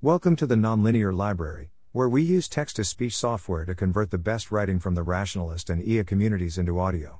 Welcome 0.00 0.36
to 0.36 0.46
the 0.46 0.54
Nonlinear 0.54 1.12
Library, 1.12 1.72
where 1.90 2.08
we 2.08 2.22
use 2.22 2.48
text 2.48 2.76
to 2.76 2.84
speech 2.84 3.16
software 3.16 3.64
to 3.64 3.74
convert 3.74 4.12
the 4.12 4.16
best 4.16 4.52
writing 4.52 4.78
from 4.78 4.94
the 4.94 5.02
rationalist 5.02 5.68
and 5.68 5.82
EA 5.82 6.04
communities 6.04 6.56
into 6.56 6.78
audio. 6.78 7.18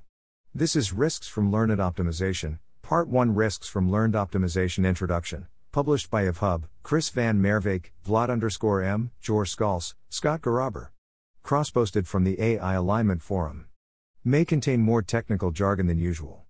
This 0.54 0.76
is 0.76 0.92
Risks 0.92 1.26
from 1.26 1.50
Learned 1.50 1.80
Optimization, 1.80 2.60
Part 2.82 3.08
1 3.08 3.34
Risks 3.34 3.68
from 3.68 3.90
Learned 3.90 4.14
Optimization 4.14 4.86
Introduction, 4.86 5.48
published 5.72 6.08
by 6.08 6.22
evhub, 6.22 6.68
Chris 6.84 7.08
Van 7.08 7.42
Merwijk, 7.42 7.86
Vlad 8.06 8.30
underscore 8.30 8.80
M, 8.80 9.10
Joar 9.26 9.44
Skalse, 9.44 9.94
Scott 10.08 10.42
Garrabr. 10.42 10.90
Cross 11.42 11.70
posted 11.70 12.06
from 12.06 12.22
the 12.22 12.40
AI 12.40 12.74
Alignment 12.74 13.22
Forum. 13.22 13.66
May 14.22 14.44
contain 14.44 14.82
more 14.82 15.02
technical 15.02 15.50
jargon 15.50 15.88
than 15.88 15.98
usual. 15.98 16.44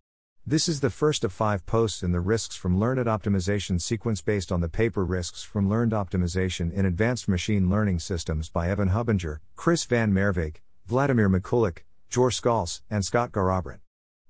This 0.50 0.66
is 0.66 0.80
the 0.80 0.88
first 0.88 1.24
of 1.24 1.32
five 1.34 1.66
posts 1.66 2.02
in 2.02 2.12
the 2.12 2.20
Risks 2.20 2.56
from 2.56 2.80
Learned 2.80 3.06
Optimization 3.06 3.78
sequence 3.78 4.22
based 4.22 4.50
on 4.50 4.62
the 4.62 4.68
paper 4.70 5.04
Risks 5.04 5.42
from 5.42 5.68
Learned 5.68 5.92
Optimization 5.92 6.72
in 6.72 6.86
Advanced 6.86 7.28
Machine 7.28 7.68
Learning 7.68 7.98
Systems 7.98 8.48
by 8.48 8.70
Evan 8.70 8.88
Hubinger, 8.88 9.40
Chris 9.56 9.84
Van 9.84 10.10
Merwijk, 10.10 10.62
Vladimir 10.86 11.28
Mikulik, 11.28 11.80
Joar 12.08 12.30
Skalse, 12.30 12.80
and 12.88 13.04
Scott 13.04 13.30
Garrabrant. 13.30 13.80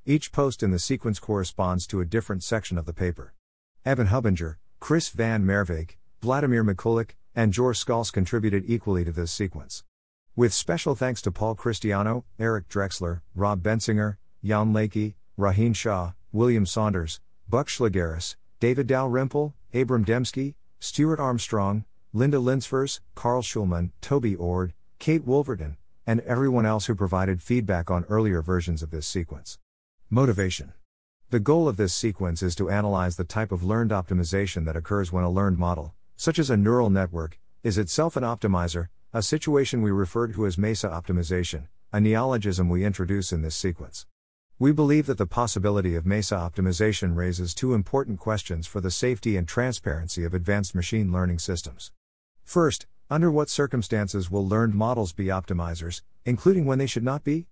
Each 0.04 0.32
post 0.32 0.64
in 0.64 0.72
the 0.72 0.80
sequence 0.80 1.20
corresponds 1.20 1.86
to 1.86 2.00
a 2.00 2.04
different 2.04 2.42
section 2.42 2.78
of 2.78 2.86
the 2.86 2.92
paper. 2.92 3.32
Evan 3.84 4.08
Hubinger, 4.08 4.56
Chris 4.80 5.10
Van 5.10 5.44
Merwijk, 5.44 5.98
Vladimir 6.20 6.64
Mikulik, 6.64 7.10
and 7.36 7.52
Joar 7.56 7.74
Skalse 7.74 8.10
contributed 8.10 8.64
equally 8.66 9.04
to 9.04 9.12
this 9.12 9.30
sequence. 9.30 9.84
With 10.34 10.52
special 10.52 10.96
thanks 10.96 11.22
to 11.22 11.30
Paul 11.30 11.54
Christiano, 11.54 12.24
Eric 12.40 12.68
Drexler, 12.68 13.20
Rob 13.36 13.62
Bensinger, 13.62 14.16
Jan 14.42 14.72
Leike, 14.72 15.14
Rohin 15.38 15.72
Shah, 15.72 16.14
William 16.30 16.66
Saunders, 16.66 17.20
Buck 17.48 17.68
Shlegeris, 17.68 18.36
David 18.60 18.86
Dalrymple, 18.86 19.54
Abram 19.72 20.04
Demski, 20.04 20.56
Stuart 20.78 21.18
Armstrong, 21.18 21.86
Linda 22.12 22.36
Linsefors, 22.36 23.00
Carl 23.14 23.40
Shulman, 23.40 23.92
Toby 24.02 24.36
Ord, 24.36 24.74
Kate 24.98 25.24
Woolverton, 25.24 25.76
and 26.06 26.20
everyone 26.20 26.66
else 26.66 26.84
who 26.84 26.94
provided 26.94 27.40
feedback 27.40 27.90
on 27.90 28.04
earlier 28.10 28.42
versions 28.42 28.82
of 28.82 28.90
this 28.90 29.06
sequence. 29.06 29.58
Motivation 30.10 30.74
The 31.30 31.40
goal 31.40 31.66
of 31.66 31.78
this 31.78 31.94
sequence 31.94 32.42
is 32.42 32.54
to 32.56 32.68
analyze 32.68 33.16
the 33.16 33.24
type 33.24 33.50
of 33.50 33.64
learned 33.64 33.90
optimization 33.90 34.66
that 34.66 34.76
occurs 34.76 35.10
when 35.10 35.24
a 35.24 35.30
learned 35.30 35.56
model, 35.56 35.94
such 36.14 36.38
as 36.38 36.50
a 36.50 36.58
neural 36.58 36.90
network, 36.90 37.38
is 37.62 37.78
itself 37.78 38.16
an 38.16 38.22
optimizer, 38.22 38.88
a 39.14 39.22
situation 39.22 39.80
we 39.80 39.90
refer 39.90 40.28
to 40.28 40.44
as 40.44 40.58
MESA 40.58 40.90
optimization, 40.90 41.68
a 41.90 42.02
neologism 42.02 42.68
we 42.68 42.84
introduce 42.84 43.32
in 43.32 43.40
this 43.40 43.56
sequence. 43.56 44.04
We 44.60 44.72
believe 44.72 45.06
that 45.06 45.18
the 45.18 45.26
possibility 45.26 45.94
of 45.94 46.04
MESA 46.04 46.34
optimization 46.34 47.14
raises 47.14 47.54
two 47.54 47.74
important 47.74 48.18
questions 48.18 48.66
for 48.66 48.80
the 48.80 48.90
safety 48.90 49.36
and 49.36 49.46
transparency 49.46 50.24
of 50.24 50.34
advanced 50.34 50.74
machine 50.74 51.12
learning 51.12 51.38
systems. 51.38 51.92
First, 52.42 52.88
under 53.08 53.30
what 53.30 53.48
circumstances 53.48 54.32
will 54.32 54.48
learned 54.48 54.74
models 54.74 55.12
be 55.12 55.26
optimizers, 55.26 56.02
including 56.24 56.64
when 56.64 56.80
they 56.80 56.88
should 56.88 57.04
not 57.04 57.22
be? 57.22 57.46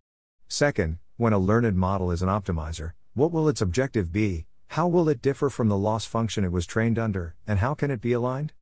Second, 0.49 0.99
when 1.17 1.33
a 1.33 1.39
learned 1.39 1.77
model 1.77 2.11
is 2.11 2.23
an 2.23 2.29
optimizer, 2.29 2.95
what 3.15 3.31
will 3.31 3.49
its 3.49 3.61
objective 3.61 4.11
be, 4.11 4.47
how 4.71 4.89
will 4.89 5.09
it 5.09 5.23
differ 5.23 5.49
from 5.49 5.69
the 5.69 5.79
loss 5.79 6.07
function 6.07 6.43
it 6.43 6.51
was 6.51 6.67
trained 6.67 6.99
under, 6.99 7.37
and 7.47 7.61
how 7.61 7.73
can 7.73 7.93
it 7.93 8.01
be 8.01 8.15
aligned? 8.15 8.53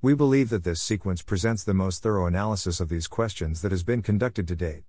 We 0.00 0.14
believe 0.14 0.48
that 0.48 0.64
this 0.64 0.82
sequence 0.82 1.22
presents 1.22 1.62
the 1.62 1.72
most 1.72 2.02
thorough 2.02 2.26
analysis 2.26 2.80
of 2.80 2.88
these 2.88 3.06
questions 3.06 3.62
that 3.62 3.70
has 3.70 3.84
been 3.84 4.02
conducted 4.02 4.48
to 4.48 4.56
date. 4.56 4.82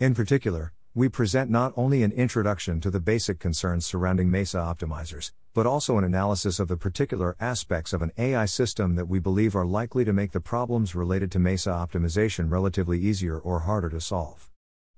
In 0.00 0.14
particular, 0.14 0.72
we 0.96 1.08
present 1.08 1.50
not 1.50 1.72
only 1.76 2.04
an 2.04 2.12
introduction 2.12 2.80
to 2.80 2.88
the 2.88 3.00
basic 3.00 3.40
concerns 3.40 3.84
surrounding 3.84 4.30
MESA 4.30 4.58
optimizers, 4.58 5.32
but 5.52 5.66
also 5.66 5.98
an 5.98 6.04
analysis 6.04 6.60
of 6.60 6.68
the 6.68 6.76
particular 6.76 7.34
aspects 7.40 7.92
of 7.92 8.00
an 8.00 8.12
AI 8.16 8.44
system 8.44 8.94
that 8.94 9.08
we 9.08 9.18
believe 9.18 9.56
are 9.56 9.66
likely 9.66 10.04
to 10.04 10.12
make 10.12 10.30
the 10.30 10.40
problems 10.40 10.94
related 10.94 11.32
to 11.32 11.40
MESA 11.40 11.68
optimization 11.68 12.48
relatively 12.48 13.00
easier 13.00 13.36
or 13.36 13.60
harder 13.60 13.90
to 13.90 14.00
solve. 14.00 14.52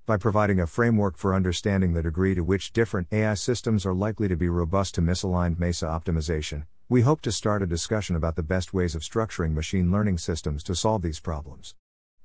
By 0.05 0.17
providing 0.17 0.59
a 0.59 0.67
framework 0.67 1.17
for 1.17 1.33
understanding 1.33 1.93
the 1.93 2.03
degree 2.03 2.35
to 2.35 2.43
which 2.43 2.73
different 2.73 3.07
AI 3.11 3.33
systems 3.33 3.83
are 3.83 3.95
likely 3.95 4.27
to 4.27 4.35
be 4.35 4.49
robust 4.49 4.93
to 4.95 5.01
misaligned 5.01 5.57
MESA 5.57 5.87
optimization, 5.87 6.67
we 6.87 7.01
hope 7.01 7.21
to 7.21 7.31
start 7.31 7.63
a 7.63 7.65
discussion 7.65 8.15
about 8.15 8.35
the 8.35 8.43
best 8.43 8.71
ways 8.71 8.93
of 8.93 9.01
structuring 9.01 9.53
machine 9.53 9.91
learning 9.91 10.19
systems 10.19 10.61
to 10.65 10.75
solve 10.75 11.01
these 11.01 11.19
problems. 11.19 11.73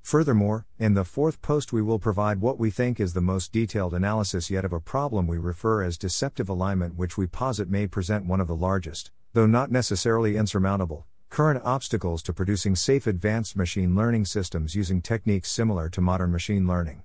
Furthermore, 0.02 0.66
in 0.78 0.94
the 0.94 1.04
fourth 1.04 1.40
post, 1.40 1.72
we 1.72 1.80
will 1.80 1.98
provide 1.98 2.40
what 2.40 2.58
we 2.58 2.70
think 2.70 2.98
is 2.98 3.14
the 3.14 3.20
most 3.20 3.52
detailed 3.52 3.94
analysis 3.94 4.50
yet 4.50 4.64
of 4.64 4.72
a 4.72 4.80
problem 4.80 5.26
we 5.26 5.38
refer 5.38 5.82
as 5.82 5.96
deceptive 5.96 6.48
alignment, 6.48 6.96
which 6.96 7.16
we 7.16 7.26
posit 7.26 7.70
may 7.70 7.86
present 7.86 8.26
one 8.26 8.40
of 8.40 8.48
the 8.48 8.56
largest, 8.56 9.12
though 9.32 9.46
not 9.46 9.70
necessarily 9.70 10.36
insurmountable, 10.36 11.06
current 11.30 11.62
obstacles 11.64 12.22
to 12.22 12.32
producing 12.32 12.74
safe 12.74 13.06
advanced 13.06 13.56
machine 13.56 13.94
learning 13.94 14.24
systems 14.24 14.74
using 14.74 15.00
techniques 15.00 15.50
similar 15.50 15.88
to 15.88 16.00
modern 16.00 16.32
machine 16.32 16.66
learning. 16.66 17.04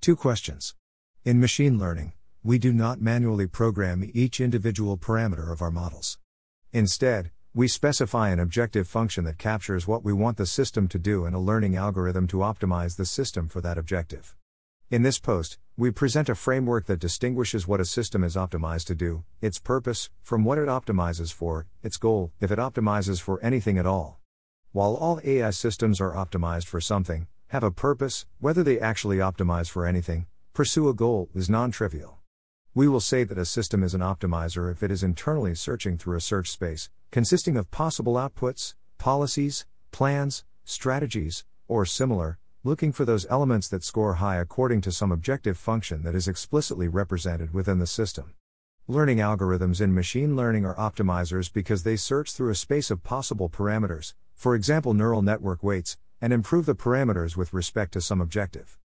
Two 0.00 0.16
questions. 0.16 0.74
In 1.24 1.38
machine 1.38 1.78
learning, 1.78 2.14
we 2.42 2.58
do 2.58 2.72
not 2.72 3.00
manually 3.00 3.46
program 3.46 4.10
each 4.14 4.40
individual 4.40 4.96
parameter 4.96 5.52
of 5.52 5.60
our 5.60 5.70
models. 5.70 6.18
Instead, 6.72 7.30
we 7.54 7.66
specify 7.66 8.28
an 8.28 8.38
objective 8.38 8.86
function 8.86 9.24
that 9.24 9.38
captures 9.38 9.88
what 9.88 10.04
we 10.04 10.12
want 10.12 10.36
the 10.36 10.44
system 10.44 10.86
to 10.86 10.98
do 10.98 11.24
and 11.24 11.34
a 11.34 11.38
learning 11.38 11.76
algorithm 11.76 12.26
to 12.26 12.38
optimize 12.38 12.96
the 12.96 13.06
system 13.06 13.48
for 13.48 13.62
that 13.62 13.78
objective. 13.78 14.36
In 14.90 15.02
this 15.02 15.18
post, 15.18 15.58
we 15.76 15.90
present 15.90 16.28
a 16.28 16.34
framework 16.34 16.86
that 16.86 16.98
distinguishes 16.98 17.66
what 17.66 17.80
a 17.80 17.86
system 17.86 18.22
is 18.22 18.36
optimized 18.36 18.84
to 18.86 18.94
do, 18.94 19.24
its 19.40 19.58
purpose, 19.58 20.10
from 20.22 20.44
what 20.44 20.58
it 20.58 20.68
optimizes 20.68 21.32
for, 21.32 21.66
its 21.82 21.96
goal, 21.96 22.32
if 22.38 22.50
it 22.50 22.58
optimizes 22.58 23.20
for 23.20 23.42
anything 23.42 23.78
at 23.78 23.86
all. 23.86 24.20
While 24.72 24.94
all 24.94 25.20
AI 25.24 25.50
systems 25.50 26.00
are 26.00 26.12
optimized 26.12 26.66
for 26.66 26.80
something, 26.82 27.28
have 27.48 27.64
a 27.64 27.70
purpose, 27.70 28.26
whether 28.40 28.62
they 28.62 28.78
actually 28.78 29.16
optimize 29.18 29.70
for 29.70 29.86
anything, 29.86 30.26
pursue 30.52 30.88
a 30.88 30.94
goal, 30.94 31.30
is 31.34 31.48
non 31.48 31.70
trivial. 31.70 32.17
We 32.78 32.86
will 32.86 33.00
say 33.00 33.24
that 33.24 33.36
a 33.38 33.44
system 33.44 33.82
is 33.82 33.92
an 33.92 34.02
optimizer 34.02 34.70
if 34.70 34.84
it 34.84 34.92
is 34.92 35.02
internally 35.02 35.56
searching 35.56 35.98
through 35.98 36.16
a 36.16 36.20
search 36.20 36.48
space, 36.48 36.90
consisting 37.10 37.56
of 37.56 37.72
possible 37.72 38.14
outputs, 38.14 38.76
policies, 38.98 39.66
plans, 39.90 40.44
strategies, 40.62 41.44
or 41.66 41.84
similar, 41.84 42.38
looking 42.62 42.92
for 42.92 43.04
those 43.04 43.26
elements 43.28 43.66
that 43.66 43.82
score 43.82 44.14
high 44.22 44.36
according 44.36 44.80
to 44.82 44.92
some 44.92 45.10
objective 45.10 45.58
function 45.58 46.04
that 46.04 46.14
is 46.14 46.28
explicitly 46.28 46.86
represented 46.86 47.52
within 47.52 47.80
the 47.80 47.86
system. 47.88 48.32
Learning 48.86 49.18
algorithms 49.18 49.80
in 49.80 49.92
machine 49.92 50.36
learning 50.36 50.64
are 50.64 50.76
optimizers 50.76 51.52
because 51.52 51.82
they 51.82 51.96
search 51.96 52.30
through 52.30 52.52
a 52.52 52.54
space 52.54 52.92
of 52.92 53.02
possible 53.02 53.48
parameters, 53.48 54.14
for 54.36 54.54
example, 54.54 54.94
neural 54.94 55.20
network 55.20 55.64
weights, 55.64 55.98
and 56.20 56.32
improve 56.32 56.64
the 56.64 56.76
parameters 56.76 57.36
with 57.36 57.52
respect 57.52 57.92
to 57.92 58.00
some 58.00 58.20
objective. 58.20 58.78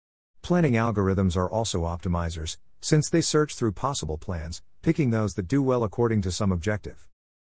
Planning 0.41 0.75
algorithms 0.75 1.35
are 1.35 1.51
also 1.51 1.81
optimizers, 1.81 2.56
since 2.81 3.09
they 3.09 3.22
search 3.22 3.56
through 3.56 3.72
possible 3.72 4.18
plans, 4.18 4.64
picking 4.81 5.12
those 5.12 5.36
that 5.36 5.47
do 5.47 5.62
well 5.62 5.84
according 5.84 6.22
to 6.24 6.31
some 6.31 6.52
objective. 6.52 7.08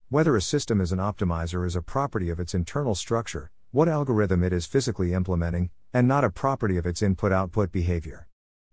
Whether 0.10 0.36
a 0.36 0.42
system 0.42 0.80
is 0.80 0.92
an 0.92 1.00
optimizer 1.00 1.66
is 1.66 1.76
a 1.76 1.82
property 1.82 2.30
of 2.30 2.40
its 2.40 2.54
internal 2.54 2.94
structure, 2.94 3.50
what 3.72 3.90
algorithm 3.90 4.44
it 4.44 4.54
is 4.54 4.68
physically 4.68 5.12
implementing, 5.14 5.72
and 5.92 6.08
not 6.08 6.24
a 6.24 6.30
property 6.30 6.78
of 6.78 6.86
its 6.86 7.02
input 7.02 7.32
output 7.32 7.72
behavior. 7.72 8.28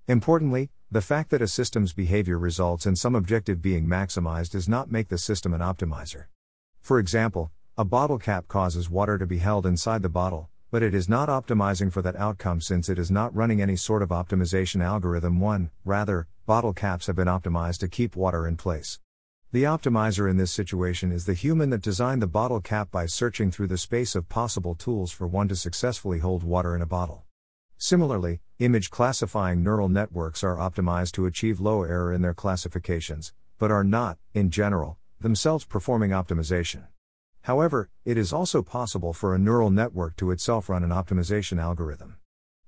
Importantly, 0.06 0.70
the 0.90 1.00
fact 1.00 1.30
that 1.30 1.40
a 1.40 1.48
system's 1.48 1.94
behavior 1.94 2.38
results 2.38 2.84
in 2.84 2.94
some 2.94 3.14
objective 3.14 3.62
being 3.62 3.86
maximized 3.86 4.50
does 4.50 4.68
not 4.68 4.90
make 4.90 5.08
the 5.08 5.16
system 5.16 5.54
an 5.54 5.60
optimizer. 5.60 6.24
For 6.82 6.98
example, 6.98 7.50
a 7.78 7.84
bottle 7.86 8.18
cap 8.18 8.48
causes 8.48 8.90
water 8.90 9.16
to 9.16 9.24
be 9.24 9.38
held 9.38 9.64
inside 9.64 10.02
the 10.02 10.10
bottle, 10.10 10.49
but 10.70 10.82
it 10.82 10.94
is 10.94 11.08
not 11.08 11.28
optimizing 11.28 11.92
for 11.92 12.00
that 12.02 12.16
outcome 12.16 12.60
since 12.60 12.88
it 12.88 12.98
is 12.98 13.10
not 13.10 13.34
running 13.34 13.60
any 13.60 13.76
sort 13.76 14.02
of 14.02 14.10
optimization 14.10 14.84
algorithm. 14.84 15.40
1. 15.40 15.70
Rather, 15.84 16.28
bottle 16.46 16.72
caps 16.72 17.06
have 17.08 17.16
been 17.16 17.26
optimized 17.26 17.78
to 17.78 17.88
keep 17.88 18.14
water 18.14 18.46
in 18.46 18.56
place. 18.56 19.00
The 19.52 19.64
optimizer 19.64 20.30
in 20.30 20.36
this 20.36 20.52
situation 20.52 21.10
is 21.10 21.26
the 21.26 21.34
human 21.34 21.70
that 21.70 21.82
designed 21.82 22.22
the 22.22 22.28
bottle 22.28 22.60
cap 22.60 22.92
by 22.92 23.06
searching 23.06 23.50
through 23.50 23.66
the 23.66 23.76
space 23.76 24.14
of 24.14 24.28
possible 24.28 24.76
tools 24.76 25.10
for 25.10 25.26
one 25.26 25.48
to 25.48 25.56
successfully 25.56 26.20
hold 26.20 26.44
water 26.44 26.76
in 26.76 26.82
a 26.82 26.86
bottle. 26.86 27.24
Similarly, 27.76 28.40
image 28.60 28.90
classifying 28.90 29.64
neural 29.64 29.88
networks 29.88 30.44
are 30.44 30.56
optimized 30.56 31.12
to 31.12 31.26
achieve 31.26 31.58
low 31.58 31.82
error 31.82 32.12
in 32.12 32.22
their 32.22 32.34
classifications, 32.34 33.32
but 33.58 33.72
are 33.72 33.82
not, 33.82 34.18
in 34.34 34.50
general, 34.50 34.98
themselves 35.18 35.64
performing 35.64 36.10
optimization. 36.10 36.86
However, 37.42 37.88
it 38.04 38.18
is 38.18 38.32
also 38.32 38.62
possible 38.62 39.12
for 39.12 39.34
a 39.34 39.38
neural 39.38 39.70
network 39.70 40.16
to 40.16 40.30
itself 40.30 40.68
run 40.68 40.84
an 40.84 40.90
optimization 40.90 41.60
algorithm. 41.60 42.16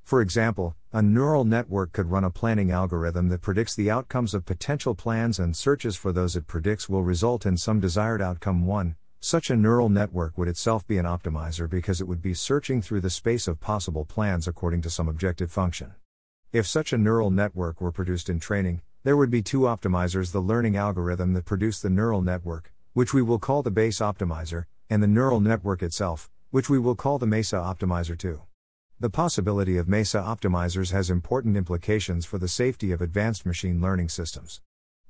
For 0.02 0.20
example, 0.20 0.76
a 0.92 1.00
neural 1.00 1.44
network 1.44 1.92
could 1.92 2.10
run 2.10 2.24
a 2.24 2.30
planning 2.30 2.70
algorithm 2.70 3.28
that 3.28 3.40
predicts 3.40 3.74
the 3.74 3.90
outcomes 3.90 4.34
of 4.34 4.44
potential 4.44 4.94
plans 4.94 5.38
and 5.38 5.56
searches 5.56 5.96
for 5.96 6.12
those 6.12 6.36
it 6.36 6.46
predicts 6.46 6.88
will 6.88 7.02
result 7.02 7.46
in 7.46 7.56
some 7.56 7.80
desired 7.80 8.20
outcome. 8.20 8.66
1. 8.66 8.96
Such 9.20 9.50
a 9.50 9.56
neural 9.56 9.88
network 9.88 10.36
would 10.36 10.48
itself 10.48 10.86
be 10.86 10.98
an 10.98 11.06
optimizer 11.06 11.70
because 11.70 12.00
it 12.00 12.08
would 12.08 12.20
be 12.20 12.34
searching 12.34 12.82
through 12.82 13.02
the 13.02 13.10
space 13.10 13.46
of 13.46 13.60
possible 13.60 14.04
plans 14.04 14.48
according 14.48 14.82
to 14.82 14.90
some 14.90 15.08
objective 15.08 15.50
function. 15.50 15.94
If 16.52 16.66
such 16.66 16.92
a 16.92 16.98
neural 16.98 17.30
network 17.30 17.80
were 17.80 17.92
produced 17.92 18.28
in 18.28 18.40
training, 18.40 18.82
there 19.04 19.16
would 19.16 19.30
be 19.30 19.40
two 19.40 19.60
optimizers 19.60 20.32
the 20.32 20.40
learning 20.40 20.76
algorithm 20.76 21.32
that 21.34 21.44
produced 21.44 21.82
the 21.82 21.90
neural 21.90 22.20
network, 22.20 22.72
which 22.94 23.14
we 23.14 23.22
will 23.22 23.38
call 23.38 23.62
the 23.62 23.70
base 23.70 24.00
optimizer, 24.00 24.66
and 24.90 25.02
the 25.02 25.06
neural 25.06 25.40
network 25.40 25.82
itself, 25.82 26.30
which 26.50 26.68
we 26.68 26.78
will 26.78 26.94
call 26.94 27.18
the 27.18 27.26
MESA 27.26 27.56
Optimizer 27.56 28.18
2. 28.18 28.42
The 29.00 29.08
possibility 29.08 29.78
of 29.78 29.88
MESA 29.88 30.18
optimizers 30.18 30.92
has 30.92 31.08
important 31.08 31.56
implications 31.56 32.26
for 32.26 32.36
the 32.36 32.48
safety 32.48 32.92
of 32.92 33.00
advanced 33.00 33.46
machine 33.46 33.80
learning 33.80 34.10
systems. 34.10 34.60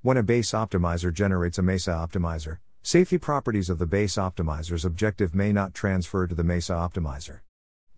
When 0.01 0.17
a 0.17 0.23
base 0.23 0.53
optimizer 0.53 1.13
generates 1.13 1.59
a 1.59 1.63
MESA 1.63 1.91
optimizer, 1.91 2.59
safety 2.85 3.19
properties 3.19 3.69
of 3.69 3.79
the 3.79 3.87
base 3.87 4.15
optimizer's 4.15 4.85
objective 4.85 5.35
may 5.35 5.53
not 5.53 5.75
transfer 5.75 6.29
to 6.29 6.35
the 6.37 6.45
MESA 6.45 6.75
optimizer. 6.75 7.41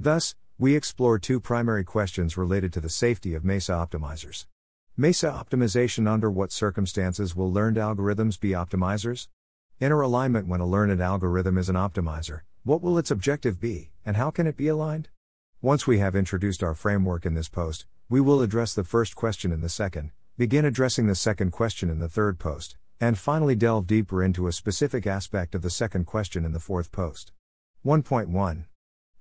Thus, 0.00 0.34
we 0.56 0.74
explore 0.74 1.18
two 1.18 1.40
primary 1.40 1.84
questions 1.84 2.38
related 2.38 2.72
to 2.72 2.80
the 2.80 2.88
safety 2.88 3.34
of 3.34 3.44
MESA 3.44 3.72
optimizers. 3.72 4.46
MESA 4.96 5.26
optimization 5.26 6.08
Under 6.08 6.30
what 6.30 6.52
circumstances 6.52 7.36
will 7.36 7.52
learned 7.52 7.76
algorithms 7.76 8.40
be 8.40 8.50
optimizers? 8.50 9.28
Inner 9.80 10.00
alignment 10.00 10.46
When 10.46 10.60
a 10.60 10.66
learned 10.66 11.00
algorithm 11.00 11.58
is 11.58 11.68
an 11.68 11.74
optimizer, 11.74 12.42
what 12.62 12.80
will 12.80 12.96
its 12.96 13.10
objective 13.10 13.60
be, 13.60 13.90
and 14.06 14.16
how 14.16 14.30
can 14.30 14.46
it 14.46 14.56
be 14.56 14.68
aligned? 14.68 15.08
Once 15.60 15.84
we 15.84 15.98
have 15.98 16.14
introduced 16.14 16.62
our 16.62 16.74
framework 16.74 17.26
in 17.26 17.34
this 17.34 17.48
post, 17.48 17.84
we 18.08 18.20
will 18.20 18.40
address 18.40 18.72
the 18.72 18.84
first 18.84 19.16
question 19.16 19.50
in 19.50 19.62
the 19.62 19.68
second, 19.68 20.12
begin 20.38 20.64
addressing 20.64 21.08
the 21.08 21.14
second 21.16 21.50
question 21.50 21.90
in 21.90 21.98
the 21.98 22.08
third 22.08 22.38
post, 22.38 22.76
and 23.00 23.18
finally 23.18 23.56
delve 23.56 23.88
deeper 23.88 24.22
into 24.22 24.46
a 24.46 24.52
specific 24.52 25.08
aspect 25.08 25.56
of 25.56 25.62
the 25.62 25.70
second 25.70 26.04
question 26.04 26.44
in 26.44 26.52
the 26.52 26.60
fourth 26.60 26.92
post. 26.92 27.32
1.1 27.84 28.66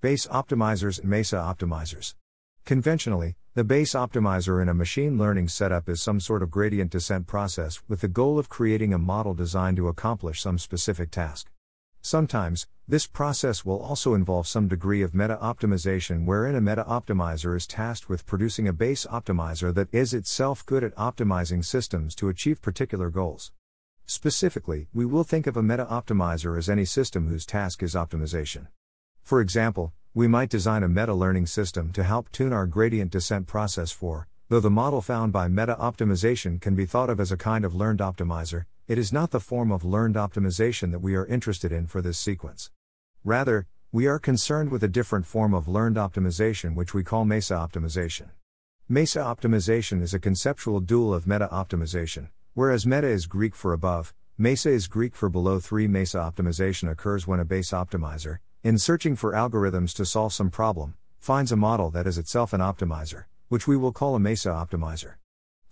Base 0.01 0.27
optimizers 0.27 0.99
and 0.99 1.09
MESA 1.09 1.37
optimizers. 1.37 2.13
Conventionally, 2.63 3.37
the 3.55 3.63
base 3.63 3.93
optimizer 3.93 4.59
in 4.59 4.67
a 4.67 4.73
machine 4.73 5.15
learning 5.15 5.47
setup 5.47 5.87
is 5.87 6.01
some 6.01 6.19
sort 6.19 6.41
of 6.41 6.49
gradient 6.49 6.89
descent 6.89 7.27
process 7.27 7.83
with 7.87 8.01
the 8.01 8.07
goal 8.07 8.39
of 8.39 8.49
creating 8.49 8.95
a 8.95 8.97
model 8.97 9.35
designed 9.35 9.77
to 9.77 9.87
accomplish 9.87 10.41
some 10.41 10.57
specific 10.57 11.11
task. 11.11 11.51
Sometimes, 12.01 12.65
this 12.87 13.05
process 13.05 13.63
will 13.63 13.79
also 13.79 14.15
involve 14.15 14.47
some 14.47 14.67
degree 14.67 15.03
of 15.03 15.13
meta 15.13 15.37
optimization 15.39 16.25
wherein 16.25 16.55
a 16.55 16.61
meta 16.61 16.83
optimizer 16.85 17.55
is 17.55 17.67
tasked 17.67 18.09
with 18.09 18.25
producing 18.25 18.67
a 18.67 18.73
base 18.73 19.05
optimizer 19.05 19.71
that 19.71 19.93
is 19.93 20.15
itself 20.15 20.65
good 20.65 20.83
at 20.83 20.95
optimizing 20.95 21.63
systems 21.63 22.15
to 22.15 22.29
achieve 22.29 22.59
particular 22.59 23.11
goals. 23.11 23.51
Specifically, 24.07 24.87
we 24.95 25.05
will 25.05 25.23
think 25.23 25.45
of 25.45 25.55
a 25.55 25.61
meta 25.61 25.85
optimizer 25.85 26.57
as 26.57 26.69
any 26.69 26.85
system 26.85 27.27
whose 27.27 27.45
task 27.45 27.83
is 27.83 27.93
optimization. 27.93 28.69
For 29.21 29.39
example, 29.39 29.93
we 30.15 30.27
might 30.27 30.49
design 30.49 30.83
a 30.83 30.87
meta 30.87 31.11
learning 31.11 31.47
system 31.47 31.91
to 31.91 32.03
help 32.03 32.31
tune 32.31 32.53
our 32.53 32.67
gradient 32.67 33.09
descent 33.09 33.47
process 33.47 33.91
for, 33.91 34.27
though 34.47 34.59
the 34.59 34.69
model 34.69 35.01
found 35.01 35.33
by 35.33 35.47
meta 35.47 35.75
optimization 35.79 36.61
can 36.61 36.75
be 36.75 36.85
thought 36.85 37.09
of 37.09 37.19
as 37.19 37.31
a 37.31 37.37
kind 37.37 37.65
of 37.65 37.73
learned 37.73 37.97
optimizer, 37.97 38.65
it 38.87 38.99
is 38.99 39.11
not 39.11 39.31
the 39.31 39.39
form 39.39 39.71
of 39.71 39.83
learned 39.83 40.13
optimization 40.13 40.91
that 40.91 40.99
we 40.99 41.15
are 41.15 41.25
interested 41.25 41.71
in 41.71 41.87
for 41.87 41.99
this 41.99 42.19
sequence. 42.19 42.69
Rather, 43.23 43.65
we 43.91 44.05
are 44.05 44.19
concerned 44.19 44.69
with 44.69 44.83
a 44.83 44.87
different 44.87 45.25
form 45.25 45.51
of 45.51 45.67
learned 45.67 45.95
optimization 45.95 46.75
which 46.75 46.93
we 46.93 47.03
call 47.03 47.25
MESA 47.25 47.55
optimization. 47.55 48.29
MESA 48.87 49.19
optimization 49.19 49.99
is 49.99 50.13
a 50.13 50.19
conceptual 50.19 50.79
dual 50.79 51.11
of 51.11 51.25
meta 51.25 51.49
optimization, 51.51 52.29
whereas 52.53 52.85
meta 52.85 53.07
is 53.07 53.25
Greek 53.25 53.55
for 53.55 53.73
above, 53.73 54.13
MESA 54.37 54.69
is 54.69 54.87
Greek 54.87 55.15
for 55.15 55.29
below 55.29 55.59
3. 55.59 55.87
MESA 55.87 56.19
optimization 56.19 56.91
occurs 56.91 57.25
when 57.25 57.39
a 57.39 57.45
base 57.45 57.71
optimizer, 57.71 58.37
in 58.63 58.77
searching 58.77 59.13
for 59.13 59.33
algorithms 59.33 59.93
to 59.93 60.05
solve 60.05 60.31
some 60.31 60.49
problem, 60.49 60.95
finds 61.19 61.51
a 61.51 61.57
model 61.57 61.89
that 61.91 62.07
is 62.07 62.17
itself 62.17 62.53
an 62.53 62.61
optimizer, 62.61 63.25
which 63.49 63.67
we 63.67 63.75
will 63.75 63.91
call 63.91 64.15
a 64.15 64.19
MESA 64.19 64.47
optimizer. 64.47 65.15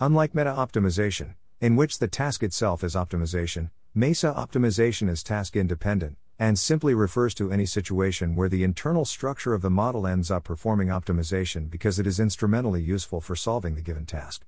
Unlike 0.01 0.35
meta 0.35 0.51
optimization, 0.51 1.35
in 1.61 1.77
which 1.77 1.99
the 1.99 2.09
task 2.09 2.43
itself 2.43 2.83
is 2.83 2.93
optimization, 2.93 3.69
MESA 3.95 4.33
optimization 4.33 5.09
is 5.09 5.23
task 5.23 5.55
independent, 5.55 6.17
and 6.37 6.59
simply 6.59 6.93
refers 6.93 7.33
to 7.35 7.49
any 7.49 7.65
situation 7.65 8.35
where 8.35 8.49
the 8.49 8.63
internal 8.63 9.05
structure 9.05 9.53
of 9.53 9.61
the 9.61 9.69
model 9.69 10.05
ends 10.05 10.29
up 10.29 10.43
performing 10.43 10.89
optimization 10.89 11.69
because 11.69 11.97
it 11.97 12.05
is 12.05 12.19
instrumentally 12.19 12.81
useful 12.81 13.21
for 13.21 13.37
solving 13.37 13.75
the 13.75 13.81
given 13.81 14.05
task. 14.05 14.43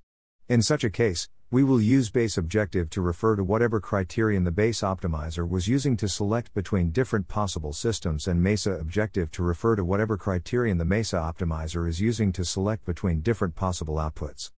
In 0.50 0.62
such 0.62 0.84
a 0.84 0.90
case, 0.90 1.30
we 1.51 1.63
will 1.63 1.80
use 1.80 2.10
base 2.10 2.38
objective 2.38 2.90
to 2.90 3.01
refer 3.01 3.38
to 3.38 3.45
whatever 3.45 3.80
criterion 3.80 4.44
the 4.44 4.51
base 4.51 4.81
optimizer 4.81 5.48
was 5.48 5.69
using 5.69 5.95
to 5.95 6.10
select 6.10 6.54
between 6.54 6.92
different 6.92 7.30
possible 7.30 7.72
systems 7.72 8.28
and 8.28 8.44
MESA 8.44 8.74
objective 8.74 9.31
to 9.31 9.44
refer 9.44 9.78
to 9.78 9.86
whatever 9.86 10.18
criterion 10.18 10.80
the 10.80 10.86
MESA 10.86 11.16
optimizer 11.16 11.88
is 11.88 12.01
using 12.01 12.34
to 12.34 12.44
select 12.44 12.84
between 12.84 13.22
different 13.22 13.56
possible 13.56 13.95
outputs. 13.95 14.51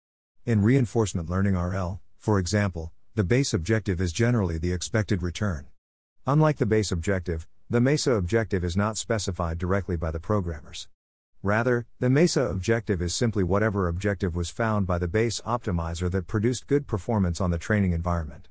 In 0.47 0.63
reinforcement 0.63 1.29
learning 1.29 1.55
RL, 1.55 2.01
for 2.17 2.39
example, 2.39 2.91
the 3.15 3.25
base 3.25 3.53
objective 3.53 4.01
is 4.01 4.13
generally 4.13 4.57
the 4.57 4.73
expected 4.73 5.23
return. 5.23 5.67
Unlike 6.27 6.57
the 6.57 6.67
base 6.67 6.93
objective, 6.93 7.47
the 7.69 7.83
MESA 7.83 8.13
objective 8.13 8.65
is 8.65 8.75
not 8.75 8.97
specified 8.97 9.59
directly 9.59 9.97
by 9.97 10.11
the 10.11 10.21
programmers. 10.21 10.89
Rather, 11.45 11.85
the 12.01 12.09
MESA 12.09 12.41
objective 12.41 13.03
is 13.03 13.15
simply 13.15 13.45
whatever 13.45 13.87
objective 13.87 14.35
was 14.35 14.49
found 14.49 14.87
by 14.87 14.97
the 14.97 15.07
base 15.07 15.43
optimizer 15.43 16.11
that 16.11 16.27
produced 16.27 16.67
good 16.67 16.87
performance 16.87 17.39
on 17.39 17.51
the 17.51 17.59
training 17.59 17.93
environment. 17.93 18.49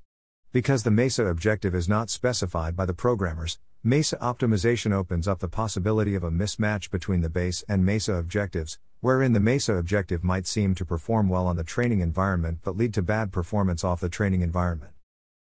Because 0.51 0.83
the 0.83 0.91
MESA 0.91 1.25
objective 1.25 1.73
is 1.73 1.89
not 1.89 2.11
specified 2.11 2.75
by 2.75 2.85
the 2.85 2.93
programmers, 2.93 3.57
MESA 3.83 4.15
optimization 4.17 4.91
opens 4.91 5.27
up 5.27 5.39
the 5.39 5.47
possibility 5.47 6.13
of 6.13 6.23
a 6.23 6.29
mismatch 6.29 6.91
between 6.91 7.21
the 7.21 7.31
base 7.31 7.63
and 7.67 7.83
MESA 7.83 8.13
objectives, 8.13 8.77
wherein 8.99 9.33
the 9.33 9.39
MESA 9.39 9.73
objective 9.73 10.23
might 10.23 10.45
seem 10.45 10.75
to 10.75 10.85
perform 10.85 11.29
well 11.29 11.47
on 11.47 11.55
the 11.55 11.63
training 11.63 12.01
environment 12.01 12.59
but 12.63 12.77
lead 12.77 12.93
to 12.93 13.01
bad 13.01 13.31
performance 13.31 13.83
off 13.83 14.01
the 14.01 14.07
training 14.07 14.41
environment. 14.41 14.91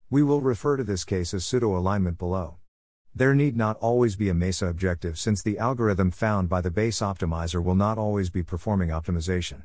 We 0.09 0.23
will 0.23 0.41
refer 0.41 0.79
to 0.79 0.85
this 0.85 1.05
case 1.05 1.35
as 1.35 1.45
pseudo 1.45 1.77
alignment 1.77 2.17
below. 2.17 2.57
There 3.15 3.35
need 3.35 3.59
not 3.59 3.77
always 3.77 4.17
be 4.17 4.31
a 4.31 4.35
MESA 4.35 4.69
objective 4.69 5.19
since 5.19 5.43
the 5.43 5.59
algorithm 5.59 6.11
found 6.11 6.49
by 6.49 6.63
the 6.63 6.71
base 6.71 7.01
optimizer 7.01 7.63
will 7.63 7.75
not 7.75 7.99
always 7.99 8.31
be 8.31 8.43
performing 8.43 8.89
optimization. 8.89 9.65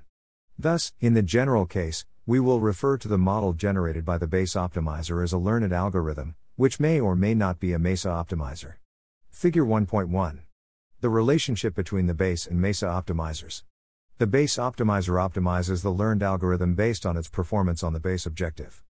Thus, 0.59 0.91
in 0.99 1.13
the 1.13 1.21
general 1.21 1.65
case, 1.65 2.05
we 2.25 2.41
will 2.41 2.59
refer 2.59 2.97
to 2.97 3.07
the 3.07 3.17
model 3.17 3.53
generated 3.53 4.03
by 4.03 4.17
the 4.17 4.27
base 4.27 4.55
optimizer 4.55 5.23
as 5.23 5.31
a 5.31 5.37
learned 5.37 5.71
algorithm, 5.71 6.35
which 6.57 6.77
may 6.77 6.99
or 6.99 7.15
may 7.15 7.33
not 7.33 7.57
be 7.57 7.71
a 7.71 7.79
MESA 7.79 8.09
optimizer. 8.09 8.73
Figure 9.29 9.63
1.1 9.63 10.39
The 10.99 11.09
relationship 11.09 11.73
between 11.73 12.07
the 12.07 12.13
base 12.13 12.47
and 12.47 12.59
MESA 12.59 12.87
optimizers. 12.87 13.63
The 14.17 14.27
base 14.27 14.57
optimizer 14.57 15.13
optimizes 15.13 15.83
the 15.83 15.89
learned 15.89 16.21
algorithm 16.21 16.75
based 16.75 17.05
on 17.05 17.15
its 17.15 17.29
performance 17.29 17.81
on 17.81 17.93
the 17.93 18.01
base 18.01 18.25
objective. 18.25 18.83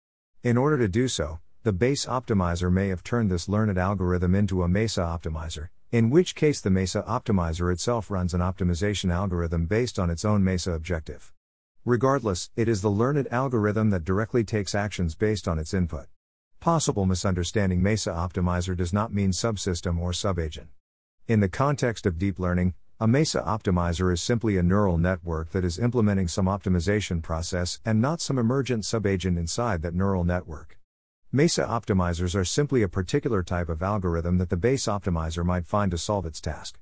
In 0.45 0.57
order 0.57 0.79
to 0.79 0.87
do 0.87 1.09
so, 1.09 1.41
the 1.65 1.73
base 1.73 2.05
optimizer 2.05 2.71
may 2.71 2.89
have 2.89 3.03
turned 3.03 3.31
this 3.31 3.49
learned 3.49 3.79
algorithm 3.79 4.35
into 4.35 4.63
a 4.63 4.69
MESA 4.69 5.01
optimizer, 5.01 5.71
in 5.91 6.11
which 6.11 6.35
case 6.35 6.61
the 6.61 6.69
MESA 6.69 7.03
optimizer 7.09 7.73
itself 7.73 8.11
runs 8.11 8.35
an 8.35 8.43
optimization 8.43 9.11
algorithm 9.11 9.65
based 9.65 9.99
on 9.99 10.11
its 10.11 10.27
own 10.27 10.45
MESA 10.45 10.73
objective. 10.73 11.33
Regardless, 11.87 12.51
it 12.55 12.69
is 12.69 12.83
the 12.83 12.91
learned 12.91 13.27
algorithm 13.31 13.89
that 13.89 14.05
directly 14.05 14.45
takes 14.45 14.75
actions 14.75 15.15
based 15.15 15.49
on 15.49 15.59
its 15.59 15.73
input. 15.73 16.05
Possible 16.61 17.07
misunderstanding 17.07 17.83
MESA 17.83 18.11
optimizer 18.11 18.77
does 18.77 18.93
not 18.93 19.15
mean 19.15 19.31
subsystem 19.31 19.99
or 19.99 20.13
subagent. 20.13 20.69
In 21.29 21.41
the 21.41 21.49
context 21.49 22.05
of 22.05 22.19
deep 22.19 22.39
learning, 22.39 22.75
a 23.01 23.07
MESA 23.07 23.41
optimizer 23.41 24.13
is 24.13 24.21
simply 24.21 24.59
a 24.59 24.63
neural 24.63 24.99
network 24.99 25.53
that 25.53 25.65
is 25.65 25.79
implementing 25.79 26.29
some 26.29 26.45
optimization 26.45 27.23
process 27.23 27.81
and 27.87 28.03
not 28.03 28.21
some 28.21 28.39
emergent 28.39 28.85
subagent 28.85 29.39
inside 29.39 29.81
that 29.81 29.95
neural 29.95 30.25
network. 30.25 30.79
MESA 31.35 31.65
optimizers 31.67 32.37
are 32.37 32.45
simply 32.45 32.83
a 32.83 32.89
particular 32.89 33.43
type 33.43 33.69
of 33.69 33.83
algorithm 33.83 34.39
that 34.39 34.51
the 34.51 34.57
base 34.57 34.85
optimizer 34.85 35.45
might 35.45 35.67
find 35.67 35.91
to 35.91 35.99
solve 35.99 36.27
its 36.27 36.41
task. 36.41 36.79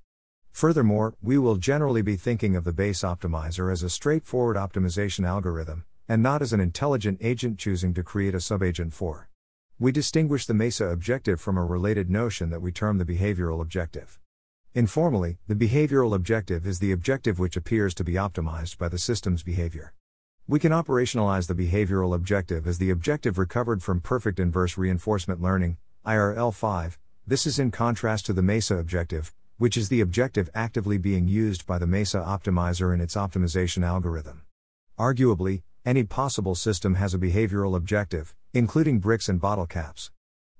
Furthermore, 0.50 1.14
we 1.22 1.38
will 1.38 1.56
generally 1.56 2.02
be 2.02 2.16
thinking 2.16 2.54
of 2.54 2.64
the 2.64 2.72
base 2.74 3.00
optimizer 3.00 3.72
as 3.72 3.82
a 3.82 3.88
straightforward 3.88 4.58
optimization 4.58 5.26
algorithm, 5.26 5.86
and 6.06 6.22
not 6.22 6.42
as 6.42 6.52
an 6.52 6.60
intelligent 6.60 7.16
agent 7.22 7.58
choosing 7.58 7.94
to 7.94 8.02
create 8.02 8.34
a 8.34 8.40
subagent 8.40 8.92
for. 8.92 9.30
We 9.78 9.90
distinguish 9.90 10.44
the 10.44 10.52
MESA 10.52 10.84
objective 10.84 11.40
from 11.40 11.56
a 11.56 11.64
related 11.64 12.10
notion 12.10 12.50
that 12.50 12.60
we 12.60 12.72
term 12.72 12.98
the 12.98 13.06
behavioral 13.06 13.62
objective. 13.62 14.20
Informally, 14.74 15.38
the 15.48 15.54
behavioral 15.54 16.14
objective 16.14 16.66
is 16.66 16.78
the 16.78 16.92
objective 16.92 17.38
which 17.38 17.56
appears 17.56 17.94
to 17.94 18.04
be 18.04 18.16
optimized 18.16 18.76
by 18.76 18.90
the 18.90 18.98
system's 18.98 19.42
behavior. 19.42 19.94
We 20.48 20.58
can 20.58 20.72
operationalize 20.72 21.46
the 21.46 21.54
behavioral 21.54 22.16
objective 22.16 22.66
as 22.66 22.78
the 22.78 22.90
objective 22.90 23.38
recovered 23.38 23.80
from 23.80 24.00
perfect 24.00 24.40
inverse 24.40 24.76
reinforcement 24.76 25.40
learning, 25.40 25.76
IRL 26.04 26.52
5. 26.52 26.98
This 27.24 27.46
is 27.46 27.60
in 27.60 27.70
contrast 27.70 28.26
to 28.26 28.32
the 28.32 28.42
MESA 28.42 28.76
objective, 28.76 29.32
which 29.58 29.76
is 29.76 29.88
the 29.88 30.00
objective 30.00 30.50
actively 30.52 30.98
being 30.98 31.28
used 31.28 31.64
by 31.64 31.78
the 31.78 31.86
MESA 31.86 32.18
optimizer 32.18 32.92
in 32.92 33.00
its 33.00 33.14
optimization 33.14 33.86
algorithm. 33.86 34.42
Arguably, 34.98 35.62
any 35.86 36.02
possible 36.02 36.56
system 36.56 36.96
has 36.96 37.14
a 37.14 37.18
behavioral 37.18 37.76
objective, 37.76 38.34
including 38.52 38.98
bricks 38.98 39.28
and 39.28 39.40
bottle 39.40 39.66
caps. 39.66 40.10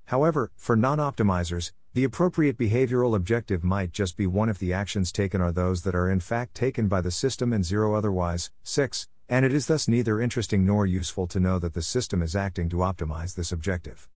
However, 0.05 0.49
for 0.55 0.77
non 0.77 0.99
optimizers, 0.99 1.73
the 1.93 2.05
appropriate 2.05 2.57
behavioral 2.57 3.15
objective 3.15 3.65
might 3.65 3.91
just 3.91 4.15
be 4.15 4.27
one 4.27 4.47
if 4.47 4.59
the 4.59 4.71
actions 4.71 5.11
taken 5.11 5.41
are 5.41 5.51
those 5.51 5.81
that 5.81 5.93
are 5.93 6.09
in 6.09 6.21
fact 6.21 6.55
taken 6.55 6.87
by 6.87 7.01
the 7.01 7.11
system 7.11 7.51
and 7.51 7.65
zero 7.65 7.95
otherwise. 7.95 8.49
6 8.63 9.07
and 9.29 9.45
it 9.45 9.53
is 9.53 9.67
thus 9.67 9.87
neither 9.87 10.19
interesting 10.19 10.65
nor 10.65 10.85
useful 10.85 11.27
to 11.27 11.39
know 11.39 11.59
that 11.59 11.73
the 11.73 11.81
system 11.81 12.21
is 12.21 12.35
acting 12.35 12.69
to 12.69 12.77
optimize 12.77 13.35
this 13.35 13.51
objective. 13.51 14.09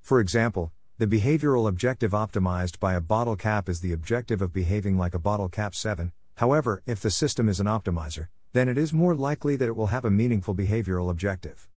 For 0.00 0.20
example, 0.20 0.72
the 0.98 1.06
behavioral 1.06 1.68
objective 1.68 2.12
optimized 2.12 2.78
by 2.78 2.94
a 2.94 3.00
bottle 3.00 3.36
cap 3.36 3.68
is 3.68 3.80
the 3.80 3.92
objective 3.92 4.40
of 4.40 4.52
behaving 4.52 4.96
like 4.96 5.14
a 5.14 5.18
bottle 5.18 5.48
cap 5.48 5.74
7. 5.74 6.12
However, 6.36 6.82
if 6.86 7.00
the 7.00 7.10
system 7.10 7.48
is 7.48 7.60
an 7.60 7.66
optimizer, 7.66 8.28
then 8.52 8.68
it 8.68 8.78
is 8.78 8.92
more 8.92 9.14
likely 9.14 9.56
that 9.56 9.66
it 9.66 9.76
will 9.76 9.88
have 9.88 10.04
a 10.04 10.10
meaningful 10.10 10.54
behavioral 10.54 11.10
objective. 11.10 11.68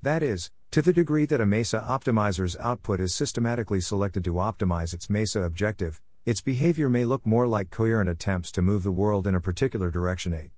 That 0.00 0.22
is, 0.22 0.50
to 0.70 0.80
the 0.80 0.92
degree 0.92 1.26
that 1.26 1.40
a 1.40 1.46
MESA 1.46 1.84
optimizer's 1.86 2.56
output 2.56 2.98
is 2.98 3.14
systematically 3.14 3.80
selected 3.80 4.24
to 4.24 4.34
optimize 4.34 4.94
its 4.94 5.10
MESA 5.10 5.42
objective, 5.42 6.00
its 6.24 6.40
behavior 6.40 6.88
may 6.88 7.04
look 7.04 7.26
more 7.26 7.46
like 7.46 7.70
coherent 7.70 8.08
attempts 8.08 8.50
to 8.52 8.62
move 8.62 8.82
the 8.82 8.90
world 8.90 9.26
in 9.26 9.34
a 9.34 9.40
particular 9.40 9.90
direction. 9.90 10.32
8. 10.32 10.50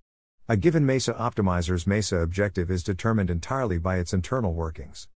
A 0.47 0.59
given 0.59 0.85
MESA 0.85 1.15
optimizer's 1.15 1.87
MESA 1.87 2.19
objective 2.19 2.71
is 2.71 2.83
determined 2.83 3.31
entirely 3.31 3.79
by 3.79 3.97
its 3.97 4.13
internal 4.13 4.53
workings. 4.53 5.09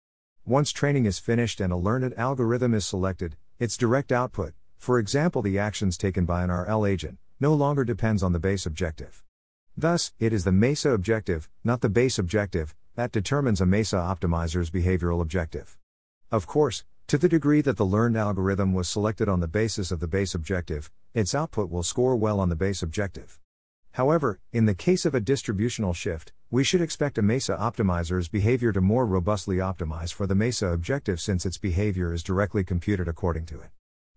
Once 0.47 0.73
training 0.73 1.05
is 1.05 1.19
finished 1.19 1.61
and 1.61 1.71
a 1.71 1.77
learned 1.77 2.15
algorithm 2.17 2.73
is 2.73 2.87
selected, 2.87 3.37
its 3.59 3.77
direct 3.77 4.11
output, 4.11 4.55
for 4.79 4.99
example 4.99 5.43
the 5.43 5.59
actions 5.59 5.99
taken 5.99 6.25
by 6.25 6.43
an 6.43 6.51
RL 6.51 6.87
agent, 6.87 7.19
no 7.41 7.53
longer 7.53 7.85
depends 7.85 8.23
on 8.23 8.33
the 8.33 8.39
base 8.39 8.65
objective. 8.65 9.23
Thus, 9.77 10.15
it 10.19 10.33
is 10.33 10.45
the 10.45 10.51
MESA 10.51 10.93
objective, 10.93 11.51
not 11.63 11.83
the 11.83 11.91
base 11.91 12.19
objective, 12.19 12.75
that 12.95 13.13
determines 13.13 13.61
a 13.61 13.67
MESA 13.67 13.99
optimizer's 13.99 14.71
behavioral 14.71 15.21
objective. 15.21 15.77
Of 16.33 16.47
course, 16.47 16.87
to 17.09 17.19
the 17.19 17.29
degree 17.29 17.61
that 17.61 17.77
the 17.77 17.85
learned 17.85 18.17
algorithm 18.17 18.73
was 18.73 18.89
selected 18.89 19.29
on 19.29 19.41
the 19.41 19.47
basis 19.47 19.91
of 19.91 20.01
the 20.01 20.09
base 20.09 20.35
objective, 20.35 20.91
its 21.13 21.35
output 21.35 21.69
will 21.69 21.83
score 21.83 22.17
well 22.17 22.41
on 22.41 22.49
the 22.49 22.57
base 22.57 22.83
objective. 22.83 23.39
However, 23.93 24.41
in 24.53 24.67
the 24.67 24.75
case 24.75 25.05
of 25.05 25.15
a 25.15 25.21
distributional 25.21 25.93
shift, 25.93 26.33
we 26.51 26.65
should 26.65 26.81
expect 26.81 27.19
a 27.19 27.23
MESA 27.23 27.57
optimizer's 27.57 28.29
behavior 28.29 28.73
to 28.73 28.81
more 28.81 29.07
robustly 29.07 29.57
optimize 29.57 30.13
for 30.13 30.27
the 30.27 30.35
MESA 30.35 30.69
objective 30.69 31.21
since 31.21 31.45
its 31.45 31.59
behavior 31.59 32.13
is 32.13 32.23
directly 32.23 32.65
computed 32.65 33.09
according 33.09 33.47
to 33.47 33.61
it. 33.61 33.71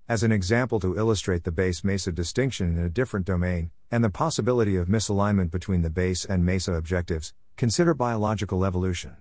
As 0.08 0.24
an 0.24 0.32
example 0.32 0.80
to 0.80 0.98
illustrate 0.98 1.44
the 1.44 1.52
base 1.52 1.84
MESA 1.84 2.12
distinction 2.12 2.78
in 2.78 2.84
a 2.84 2.90
different 2.90 3.26
domain, 3.26 3.72
and 3.90 4.04
the 4.04 4.10
possibility 4.10 4.76
of 4.76 4.88
misalignment 4.88 5.52
between 5.52 5.82
the 5.82 5.90
base 5.90 6.26
and 6.26 6.46
MESA 6.46 6.74
objectives, 6.74 7.34
consider 7.58 7.94
biological 7.94 8.66
evolution. 8.66 9.18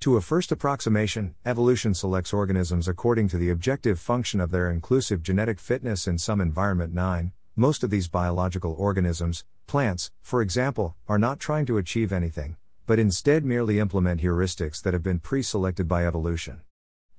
To 0.00 0.16
a 0.16 0.20
first 0.20 0.52
approximation, 0.52 1.34
evolution 1.44 1.94
selects 1.94 2.32
organisms 2.32 2.86
according 2.86 3.28
to 3.28 3.38
the 3.38 3.50
objective 3.50 3.98
function 3.98 4.40
of 4.40 4.50
their 4.50 4.70
inclusive 4.70 5.22
genetic 5.22 5.58
fitness 5.58 6.06
in 6.06 6.18
some 6.18 6.40
environment 6.40 6.92
9. 6.92 7.32
Most 7.58 7.82
of 7.82 7.88
these 7.88 8.06
biological 8.06 8.74
organisms, 8.74 9.46
plants, 9.66 10.10
for 10.20 10.42
example, 10.42 10.94
are 11.08 11.18
not 11.18 11.40
trying 11.40 11.64
to 11.64 11.78
achieve 11.78 12.12
anything, 12.12 12.58
but 12.84 12.98
instead 12.98 13.46
merely 13.46 13.78
implement 13.78 14.20
heuristics 14.20 14.82
that 14.82 14.92
have 14.92 15.02
been 15.02 15.20
pre 15.20 15.40
selected 15.40 15.88
by 15.88 16.06
evolution. 16.06 16.60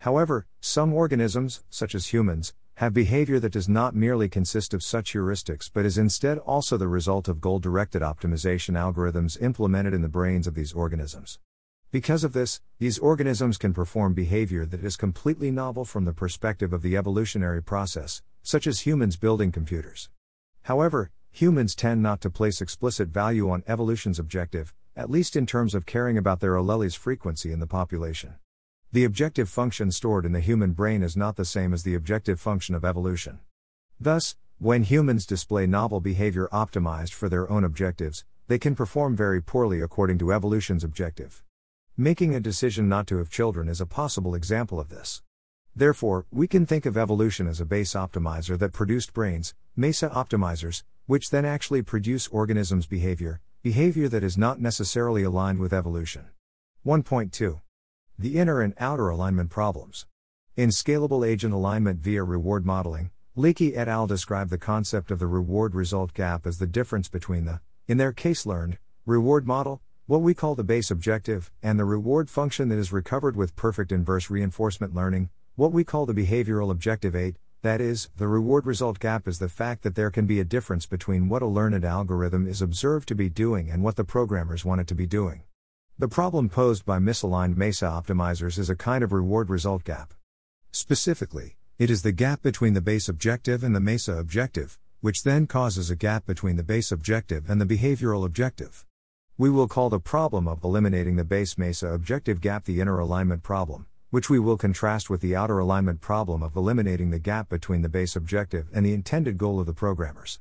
However, 0.02 0.46
some 0.60 0.94
organisms, 0.94 1.64
such 1.72 1.96
as 1.96 2.14
humans, 2.14 2.54
have 2.76 2.94
behavior 2.94 3.40
that 3.40 3.52
does 3.52 3.68
not 3.68 3.96
merely 3.96 4.30
consist 4.30 4.76
of 4.76 4.84
such 4.84 5.14
heuristics 5.14 5.72
but 5.74 5.88
is 5.88 5.98
instead 5.98 6.38
also 6.38 6.78
the 6.78 6.88
result 6.88 7.28
of 7.28 7.42
goal 7.42 7.58
directed 7.58 8.04
optimization 8.04 8.76
algorithms 8.76 9.42
implemented 9.42 9.96
in 9.96 10.04
the 10.04 10.08
brains 10.08 10.46
of 10.46 10.54
these 10.54 10.72
organisms. 10.72 11.40
Because 11.90 12.24
of 12.24 12.34
this, 12.34 12.62
these 12.78 13.00
organisms 13.00 13.58
can 13.58 13.74
perform 13.74 14.14
behavior 14.14 14.68
that 14.68 14.84
is 14.84 14.98
completely 14.98 15.50
novel 15.50 15.84
from 15.84 16.06
the 16.06 16.14
perspective 16.14 16.74
of 16.74 16.84
the 16.84 16.96
evolutionary 16.96 17.64
process, 17.64 18.22
such 18.44 18.68
as 18.68 18.82
humans 18.82 19.18
building 19.18 19.52
computers. 19.52 20.10
However, 20.68 21.12
humans 21.32 21.76
tend 21.76 22.04
not 22.04 22.20
to 22.20 22.30
place 22.30 22.60
explicit 22.60 23.08
value 23.08 23.50
on 23.50 23.64
evolution's 23.68 24.20
objective, 24.20 24.74
at 24.98 25.10
least 25.10 25.38
in 25.38 25.46
terms 25.46 25.74
of 25.74 25.86
caring 25.86 26.18
about 26.18 26.42
their 26.42 26.56
alleles 26.56 26.98
frequency 26.98 27.54
in 27.54 27.62
the 27.62 27.66
population. 27.66 28.34
The 28.92 29.06
objective 29.06 29.48
function 29.48 29.94
stored 29.94 30.26
in 30.26 30.34
the 30.34 30.42
human 30.42 30.74
brain 30.74 31.04
is 31.04 31.16
not 31.16 31.38
the 31.38 31.46
same 31.46 31.74
as 31.74 31.84
the 31.84 31.96
objective 31.96 32.42
function 32.42 32.76
of 32.76 32.84
evolution. 32.84 33.40
Thus, 33.98 34.36
when 34.58 34.84
humans 34.84 35.26
display 35.26 35.68
novel 35.68 36.02
behavior 36.02 36.50
optimized 36.52 37.14
for 37.14 37.30
their 37.30 37.50
own 37.50 37.64
objectives, 37.64 38.26
they 38.50 38.60
can 38.60 38.76
perform 38.76 39.16
very 39.16 39.42
poorly 39.42 39.80
according 39.80 40.18
to 40.18 40.34
evolution's 40.34 40.84
objective. 40.84 41.46
Making 41.96 42.36
a 42.36 42.42
decision 42.42 42.90
not 42.90 43.08
to 43.08 43.20
have 43.20 43.30
children 43.30 43.70
is 43.70 43.80
a 43.80 43.86
possible 43.86 44.36
example 44.36 44.82
of 44.82 44.90
this. 44.90 45.22
Therefore, 45.78 46.26
we 46.32 46.48
can 46.48 46.66
think 46.66 46.88
of 46.88 46.98
evolution 46.98 47.48
as 47.48 47.62
a 47.62 47.66
base 47.66 47.94
optimizer 47.94 48.58
that 48.58 48.74
produced 48.74 49.14
brains, 49.14 49.54
MESA 49.76 50.10
optimizers, 50.10 50.82
which 51.06 51.30
then 51.30 51.46
actually 51.46 51.84
produce 51.84 52.28
organisms' 52.30 52.88
behavior, 52.88 53.42
behavior 53.62 54.10
that 54.10 54.24
is 54.24 54.40
not 54.40 54.60
necessarily 54.60 55.22
aligned 55.22 55.60
with 55.60 55.74
evolution. 55.74 56.26
1.2 56.84 57.62
the 58.20 58.40
inner 58.40 58.62
and 58.62 58.74
outer 58.80 59.10
alignment 59.10 59.52
problems. 59.52 60.08
In 60.56 60.70
scalable 60.70 61.24
agent 61.28 61.54
alignment 61.54 62.00
via 62.00 62.24
reward 62.24 62.66
modeling, 62.66 63.12
Leike 63.36 63.78
et 63.78 63.88
al. 63.88 64.08
describe 64.08 64.50
the 64.50 64.58
concept 64.58 65.12
of 65.12 65.20
the 65.20 65.28
reward 65.28 65.76
result 65.76 66.16
gap 66.16 66.48
as 66.48 66.58
the 66.58 66.66
difference 66.66 67.08
between 67.08 67.46
the, 67.46 67.62
in 67.88 67.98
their 67.98 68.12
case 68.12 68.48
learned, 68.48 68.80
reward 69.06 69.46
model, 69.46 69.84
what 70.08 70.24
we 70.24 70.34
call 70.34 70.56
the 70.56 70.64
base 70.64 70.90
objective, 70.90 71.52
and 71.62 71.78
the 71.78 71.86
reward 71.86 72.32
function 72.32 72.70
that 72.70 72.80
is 72.80 72.92
recovered 72.92 73.36
with 73.36 73.56
perfect 73.56 73.92
inverse 73.92 74.32
reinforcement 74.32 74.96
learning, 74.96 75.30
what 75.58 75.72
we 75.72 75.84
call 75.84 76.06
the 76.06 76.14
behavioral 76.14 76.70
objective 76.70 77.16
8. 77.16 77.36
That 77.64 77.82
is, 77.82 78.10
the 78.16 78.28
reward 78.28 78.68
result 78.68 79.00
gap 79.00 79.28
is 79.28 79.40
the 79.40 79.50
fact 79.50 79.82
that 79.82 79.96
there 79.96 80.12
can 80.12 80.28
be 80.28 80.40
a 80.40 80.46
difference 80.46 80.86
between 80.86 81.30
what 81.30 81.42
a 81.42 81.48
learned 81.48 81.84
algorithm 81.84 82.46
is 82.46 82.62
observed 82.62 83.08
to 83.08 83.16
be 83.16 83.28
doing 83.28 83.72
and 83.72 83.82
what 83.82 83.96
the 83.96 84.04
programmers 84.04 84.64
want 84.64 84.82
it 84.82 84.88
to 84.90 84.94
be 84.94 85.08
doing. 85.08 85.42
The 85.98 86.08
problem 86.08 86.48
posed 86.48 86.86
by 86.86 87.00
misaligned 87.00 87.58
MESA 87.58 87.88
optimizers 87.88 88.60
is 88.60 88.70
a 88.70 88.76
kind 88.76 89.04
of 89.04 89.12
reward 89.12 89.50
result 89.50 89.84
gap. 89.84 90.14
Specifically, 90.72 91.58
it 91.80 91.90
is 91.90 92.04
the 92.04 92.12
gap 92.12 92.44
between 92.44 92.76
the 92.76 92.80
base 92.80 93.10
objective 93.10 93.64
and 93.64 93.76
the 93.76 93.80
MESA 93.80 94.16
objective, 94.16 94.78
which 95.02 95.24
then 95.24 95.48
causes 95.48 95.90
a 95.90 95.96
gap 95.96 96.28
between 96.28 96.58
the 96.58 96.64
base 96.64 96.92
objective 96.92 97.50
and 97.50 97.60
the 97.60 97.66
behavioral 97.66 98.26
objective. 98.26 98.86
We 99.40 99.50
will 99.50 99.68
call 99.68 99.90
the 99.90 100.00
problem 100.00 100.48
of 100.48 100.64
eliminating 100.64 101.16
the 101.16 101.24
base 101.24 101.58
MESA 101.58 101.88
objective 101.88 102.42
gap 102.42 102.66
the 102.66 102.80
inner 102.80 103.00
alignment 103.00 103.42
problem, 103.42 103.88
which 104.10 104.30
we 104.30 104.40
will 104.40 104.56
contrast 104.56 105.10
with 105.10 105.20
the 105.20 105.36
outer 105.36 105.60
alignment 105.60 106.00
problem 106.00 106.42
of 106.42 106.56
eliminating 106.56 107.10
the 107.10 107.20
gap 107.20 107.50
between 107.50 107.82
the 107.82 107.90
base 107.90 108.16
objective 108.16 108.68
and 108.74 108.86
the 108.86 108.94
intended 108.94 109.38
goal 109.38 109.60
of 109.60 109.66
the 109.66 109.74
programmers. 109.74 110.40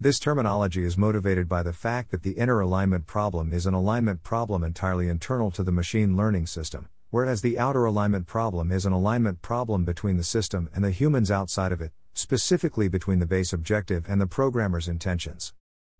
This 0.00 0.18
terminology 0.18 0.82
is 0.82 0.96
motivated 0.96 1.46
by 1.46 1.62
the 1.62 1.74
fact 1.74 2.10
that 2.10 2.22
the 2.22 2.32
inner 2.32 2.60
alignment 2.60 3.06
problem 3.06 3.52
is 3.52 3.66
an 3.66 3.74
alignment 3.74 4.22
problem 4.22 4.64
entirely 4.64 5.08
internal 5.08 5.50
to 5.50 5.62
the 5.62 5.70
machine 5.70 6.16
learning 6.16 6.46
system, 6.46 6.88
whereas 7.10 7.42
the 7.42 7.58
outer 7.58 7.84
alignment 7.84 8.26
problem 8.26 8.72
is 8.72 8.86
an 8.86 8.92
alignment 8.92 9.42
problem 9.42 9.84
between 9.84 10.16
the 10.16 10.24
system 10.24 10.70
and 10.74 10.82
the 10.82 10.90
humans 10.90 11.30
outside 11.30 11.70
of 11.70 11.82
it, 11.82 11.92
specifically 12.14 12.88
between 12.88 13.18
the 13.18 13.26
base 13.26 13.52
objective 13.52 14.06
and 14.08 14.22
the 14.22 14.26
programmer's 14.26 14.88
intentions. 14.88 15.52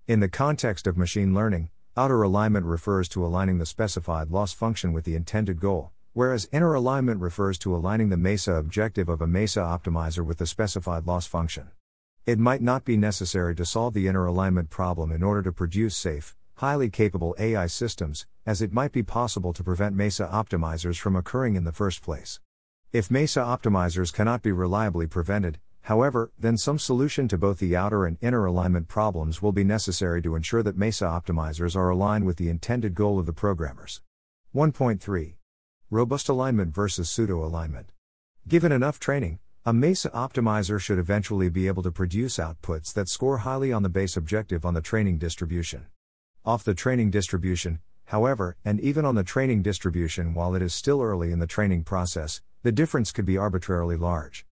In 0.09 0.21
the 0.21 0.31
context 0.31 0.87
of 0.87 0.97
machine 0.97 1.35
learning, 1.35 1.69
outer 1.95 2.23
alignment 2.23 2.65
refers 2.65 3.07
to 3.11 3.25
aligning 3.25 3.59
the 3.59 3.67
specified 3.67 4.31
loss 4.31 4.55
function 4.55 4.95
with 4.95 5.05
the 5.05 5.15
intended 5.15 5.61
goal, 5.61 5.93
whereas 6.15 6.49
inner 6.53 6.75
alignment 6.75 7.21
refers 7.21 7.59
to 7.59 7.75
aligning 7.75 8.11
the 8.11 8.17
MESA 8.17 8.53
objective 8.53 9.09
of 9.09 9.23
a 9.23 9.27
MESA 9.27 9.61
optimizer 9.61 10.25
with 10.25 10.39
the 10.39 10.47
specified 10.47 11.07
loss 11.07 11.27
function. 11.27 11.71
It 12.27 12.39
might 12.39 12.63
not 12.63 12.85
be 12.85 12.97
necessary 12.97 13.55
to 13.57 13.65
solve 13.65 13.95
the 13.95 14.07
inner 14.07 14.27
alignment 14.27 14.71
problem 14.71 15.11
in 15.11 15.23
order 15.23 15.43
to 15.43 15.53
produce 15.53 15.97
safe, 15.97 16.37
highly 16.57 16.91
capable 16.91 17.35
AI 17.39 17.67
systems, 17.67 18.27
as 18.45 18.61
it 18.61 18.73
might 18.73 18.93
be 18.93 19.03
possible 19.03 19.53
to 19.53 19.65
prevent 19.65 19.97
MESA 19.97 20.29
optimizers 20.33 20.99
from 20.99 21.17
occurring 21.17 21.57
in 21.57 21.65
the 21.65 21.73
first 21.73 22.03
place. 22.03 22.41
If 22.93 23.11
MESA 23.11 23.41
optimizers 23.41 24.13
cannot 24.13 24.43
be 24.43 24.53
reliably 24.53 25.07
prevented, 25.07 25.59
however, 25.81 26.31
then 26.39 26.59
some 26.59 26.79
solution 26.79 27.27
to 27.29 27.39
both 27.39 27.59
the 27.59 27.75
outer 27.75 28.05
and 28.05 28.19
inner 28.21 28.45
alignment 28.45 28.87
problems 28.87 29.41
will 29.41 29.53
be 29.53 29.65
necessary 29.65 30.21
to 30.23 30.37
ensure 30.37 30.63
that 30.63 30.77
MESA 30.77 31.07
optimizers 31.07 31.75
are 31.75 31.89
aligned 31.89 32.27
with 32.27 32.37
the 32.37 32.51
intended 32.51 32.95
goal 32.95 33.19
of 33.19 33.27
the 33.27 33.33
programmers. 33.33 34.03
1.3 34.55 35.35
Robust 35.93 36.31
alignment 36.31 36.75
versus 36.75 37.11
pseudo 37.11 37.45
alignment. 37.45 37.93
Given 38.49 38.73
enough 38.73 38.99
training, 38.99 39.41
a 39.67 39.75
MESA 39.75 40.09
optimizer 40.13 40.81
should 40.81 40.99
eventually 40.99 41.51
be 41.51 41.67
able 41.67 41.83
to 41.83 41.93
produce 41.93 42.39
outputs 42.39 42.95
that 42.95 43.11
score 43.11 43.37
highly 43.37 43.75
on 43.75 43.83
the 43.83 43.91
base 43.91 44.17
objective 44.17 44.65
on 44.65 44.73
the 44.73 44.81
training 44.81 45.19
distribution. 45.19 45.89
Off 46.47 46.65
the 46.65 46.73
training 46.73 47.11
distribution, 47.11 47.81
however, 48.07 48.57
and 48.65 48.81
even 48.81 49.05
on 49.05 49.17
the 49.17 49.23
training 49.23 49.61
distribution 49.61 50.33
while 50.33 50.55
it 50.55 50.63
is 50.63 50.73
still 50.73 51.03
early 51.03 51.31
in 51.31 51.41
the 51.41 51.47
training 51.47 51.85
process, 51.85 52.41
the 52.63 52.73
difference 52.73 53.13
could 53.13 53.27
be 53.27 53.37
arbitrarily 53.37 53.97
large. 53.97 54.47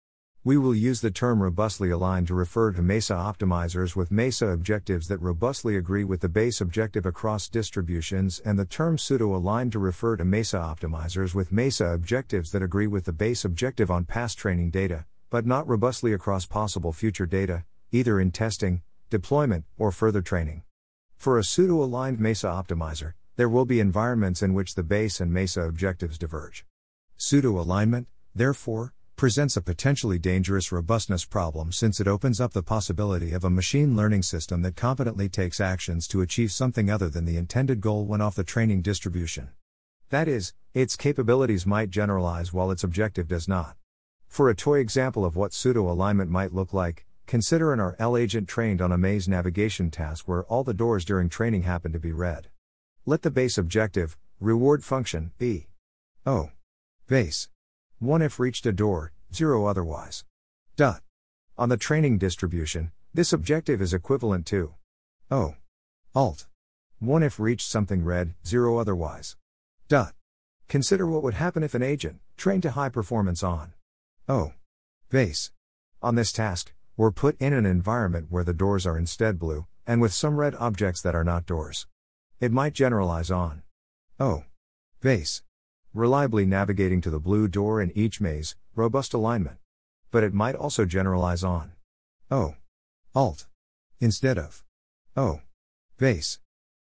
We 0.48 0.56
will 0.56 0.74
use 0.74 1.02
the 1.02 1.10
term 1.10 1.42
robustly 1.42 1.90
aligned 1.90 2.28
to 2.28 2.34
refer 2.34 2.72
to 2.72 2.80
MESA 2.80 3.12
optimizers 3.12 3.94
with 3.94 4.10
MESA 4.10 4.46
objectives 4.46 5.06
that 5.08 5.20
robustly 5.20 5.76
agree 5.76 6.04
with 6.04 6.22
the 6.22 6.28
base 6.30 6.62
objective 6.62 7.04
across 7.04 7.50
distributions, 7.50 8.40
and 8.46 8.58
the 8.58 8.64
term 8.64 8.96
pseudo 8.96 9.36
aligned 9.36 9.72
to 9.72 9.78
refer 9.78 10.16
to 10.16 10.24
MESA 10.24 10.56
optimizers 10.56 11.34
with 11.34 11.52
MESA 11.52 11.92
objectives 11.92 12.50
that 12.52 12.62
agree 12.62 12.86
with 12.86 13.04
the 13.04 13.12
base 13.12 13.44
objective 13.44 13.90
on 13.90 14.06
past 14.06 14.38
training 14.38 14.70
data, 14.70 15.04
but 15.28 15.44
not 15.44 15.68
robustly 15.68 16.14
across 16.14 16.46
possible 16.46 16.94
future 16.94 17.26
data, 17.26 17.64
either 17.92 18.18
in 18.18 18.30
testing, 18.30 18.80
deployment, 19.10 19.66
or 19.76 19.92
further 19.92 20.22
training. 20.22 20.62
For 21.14 21.38
a 21.38 21.44
pseudo 21.44 21.74
aligned 21.82 22.20
MESA 22.20 22.46
optimizer, 22.46 23.12
there 23.36 23.50
will 23.50 23.66
be 23.66 23.80
environments 23.80 24.42
in 24.42 24.54
which 24.54 24.76
the 24.76 24.82
base 24.82 25.20
and 25.20 25.30
MESA 25.30 25.60
objectives 25.60 26.16
diverge. 26.16 26.64
Pseudo 27.18 27.60
alignment, 27.60 28.08
therefore, 28.34 28.94
presents 29.18 29.56
a 29.56 29.60
potentially 29.60 30.16
dangerous 30.16 30.70
robustness 30.70 31.24
problem 31.24 31.72
since 31.72 31.98
it 31.98 32.06
opens 32.06 32.40
up 32.40 32.52
the 32.52 32.62
possibility 32.62 33.32
of 33.32 33.42
a 33.42 33.50
machine 33.50 33.96
learning 33.96 34.22
system 34.22 34.62
that 34.62 34.76
competently 34.76 35.28
takes 35.28 35.60
actions 35.60 36.06
to 36.06 36.20
achieve 36.20 36.52
something 36.52 36.88
other 36.88 37.08
than 37.08 37.24
the 37.24 37.36
intended 37.36 37.80
goal 37.80 38.06
when 38.06 38.20
off 38.20 38.36
the 38.36 38.44
training 38.44 38.80
distribution. 38.80 39.48
That 40.10 40.28
is, 40.28 40.54
its 40.72 40.94
capabilities 40.94 41.66
might 41.66 41.90
generalize 41.90 42.52
while 42.52 42.70
its 42.70 42.84
objective 42.84 43.26
does 43.26 43.48
not. 43.48 43.74
For 44.28 44.48
a 44.48 44.54
toy 44.54 44.78
example 44.78 45.24
of 45.24 45.34
what 45.34 45.52
pseudo 45.52 45.90
alignment 45.90 46.30
might 46.30 46.54
look 46.54 46.72
like, 46.72 47.04
consider 47.26 47.72
an 47.72 47.80
RL 47.80 48.16
agent 48.16 48.46
trained 48.46 48.80
on 48.80 48.92
a 48.92 48.98
maze 48.98 49.28
navigation 49.28 49.90
task 49.90 50.28
where 50.28 50.44
all 50.44 50.62
the 50.62 50.72
doors 50.72 51.04
during 51.04 51.28
training 51.28 51.62
happen 51.62 51.90
to 51.92 51.98
be 51.98 52.12
red. 52.12 52.50
Let 53.04 53.22
the 53.22 53.32
base 53.32 53.58
objective, 53.58 54.16
reward 54.38 54.84
function, 54.84 55.32
be 55.38 55.66
O. 56.24 56.50
Base. 57.08 57.48
1 58.00 58.22
if 58.22 58.38
reached 58.38 58.64
a 58.64 58.70
door, 58.70 59.12
0 59.34 59.66
otherwise. 59.66 60.24
Dot. 60.76 61.02
On 61.56 61.68
the 61.68 61.76
training 61.76 62.16
distribution, 62.16 62.92
this 63.12 63.32
objective 63.32 63.82
is 63.82 63.92
equivalent 63.92 64.46
to 64.46 64.74
O. 65.32 65.56
Alt. 66.14 66.46
1 67.00 67.24
if 67.24 67.40
reached 67.40 67.68
something 67.68 68.04
red, 68.04 68.34
0 68.46 68.78
otherwise. 68.78 69.36
Dot. 69.88 70.14
Consider 70.68 71.08
what 71.08 71.24
would 71.24 71.34
happen 71.34 71.64
if 71.64 71.74
an 71.74 71.82
agent, 71.82 72.20
trained 72.36 72.62
to 72.62 72.70
high 72.70 72.88
performance 72.88 73.42
on 73.42 73.72
O. 74.28 74.52
Base. 75.10 75.50
On 76.00 76.14
this 76.14 76.30
task, 76.30 76.72
were 76.96 77.10
put 77.10 77.36
in 77.40 77.52
an 77.52 77.66
environment 77.66 78.26
where 78.30 78.44
the 78.44 78.52
doors 78.52 78.86
are 78.86 78.96
instead 78.96 79.40
blue, 79.40 79.66
and 79.88 80.00
with 80.00 80.12
some 80.12 80.36
red 80.36 80.54
objects 80.54 81.02
that 81.02 81.16
are 81.16 81.24
not 81.24 81.46
doors. 81.46 81.88
It 82.38 82.52
might 82.52 82.74
generalize 82.74 83.32
on 83.32 83.62
O. 84.20 84.44
Base. 85.00 85.42
Reliably 85.98 86.46
navigating 86.46 87.00
to 87.00 87.10
the 87.10 87.18
blue 87.18 87.48
door 87.48 87.82
in 87.82 87.90
each 87.98 88.20
maze, 88.20 88.54
robust 88.76 89.14
alignment. 89.14 89.56
But 90.12 90.22
it 90.22 90.32
might 90.32 90.54
also 90.54 90.84
generalize 90.84 91.42
on 91.42 91.72
O. 92.30 92.54
Alt. 93.16 93.48
Instead 93.98 94.38
of 94.38 94.62
O. 95.16 95.40
Base. 95.96 96.38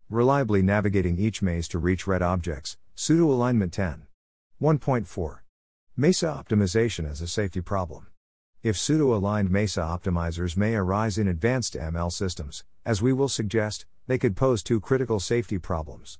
Reliably 0.07 0.61
navigating 0.61 1.17
each 1.17 1.41
maze 1.41 1.67
to 1.69 1.79
reach 1.79 2.05
red 2.05 2.21
objects, 2.21 2.77
Pseudo 2.93 3.25
alignment 3.31 3.73
10. 3.73 4.03
1.4. 4.61 5.39
MESA 5.95 6.27
optimization 6.27 7.09
as 7.09 7.19
a 7.19 7.27
safety 7.27 7.59
problem. 7.59 8.05
If 8.61 8.77
pseudo 8.77 9.15
aligned 9.15 9.49
MESA 9.49 9.81
optimizers 9.81 10.55
may 10.55 10.75
arise 10.75 11.17
in 11.17 11.27
advanced 11.27 11.73
ML 11.73 12.11
systems, 12.11 12.63
as 12.85 13.01
we 13.01 13.13
will 13.13 13.29
suggest, 13.29 13.87
they 14.05 14.19
could 14.19 14.35
pose 14.35 14.61
two 14.61 14.79
critical 14.79 15.19
safety 15.19 15.57
problems. 15.57 16.19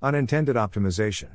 Unintended 0.00 0.56
optimization. 0.56 1.32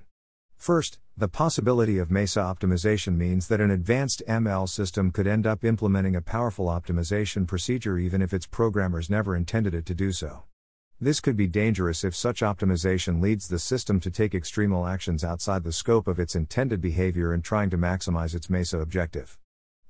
First, 0.64 0.98
the 1.18 1.28
possibility 1.28 1.98
of 1.98 2.10
MESA 2.10 2.40
optimization 2.40 3.18
means 3.18 3.50
that 3.50 3.60
an 3.60 3.70
advanced 3.70 4.24
ML 4.30 4.70
system 4.70 5.12
could 5.12 5.28
end 5.28 5.46
up 5.46 5.66
implementing 5.66 6.16
a 6.16 6.22
powerful 6.22 6.68
optimization 6.68 7.46
procedure 7.46 7.98
even 7.98 8.22
if 8.22 8.34
its 8.34 8.46
programmers 8.46 9.10
never 9.10 9.36
intended 9.36 9.74
it 9.74 9.86
to 9.88 9.94
do 9.94 10.14
so. 10.14 10.44
This 11.02 11.20
could 11.20 11.36
be 11.36 11.48
dangerous 11.48 12.06
if 12.06 12.16
such 12.16 12.40
optimization 12.40 13.22
leads 13.22 13.50
the 13.50 13.60
system 13.60 14.00
to 14.00 14.10
take 14.10 14.32
extremal 14.32 14.90
actions 14.90 15.22
outside 15.22 15.66
the 15.66 15.74
scope 15.74 16.08
of 16.08 16.18
its 16.18 16.34
intended 16.34 16.80
behavior 16.80 17.34
in 17.34 17.42
trying 17.42 17.70
to 17.72 17.78
maximize 17.78 18.34
its 18.34 18.50
MESA 18.50 18.80
objective. 18.80 19.38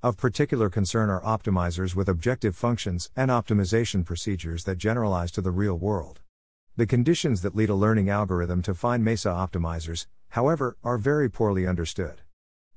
Of 0.02 0.18
particular 0.18 0.72
concern 0.72 1.12
are 1.12 1.22
optimizers 1.22 1.94
with 1.94 2.10
objective 2.10 2.56
functions 2.56 3.12
and 3.16 3.30
optimization 3.30 4.04
procedures 4.04 4.64
that 4.64 4.80
generalize 4.80 5.30
to 5.34 5.42
the 5.42 5.52
real 5.52 5.78
world. 5.78 6.22
The 6.76 6.88
conditions 6.88 7.44
that 7.44 7.56
lead 7.56 7.70
a 7.70 7.76
learning 7.76 8.10
algorithm 8.10 8.64
to 8.64 8.74
find 8.74 9.04
MESA 9.04 9.30
optimizers, 9.30 10.08
however, 10.34 10.76
are 10.84 10.98
very 10.98 11.30
poorly 11.30 11.68
understood. 11.68 12.22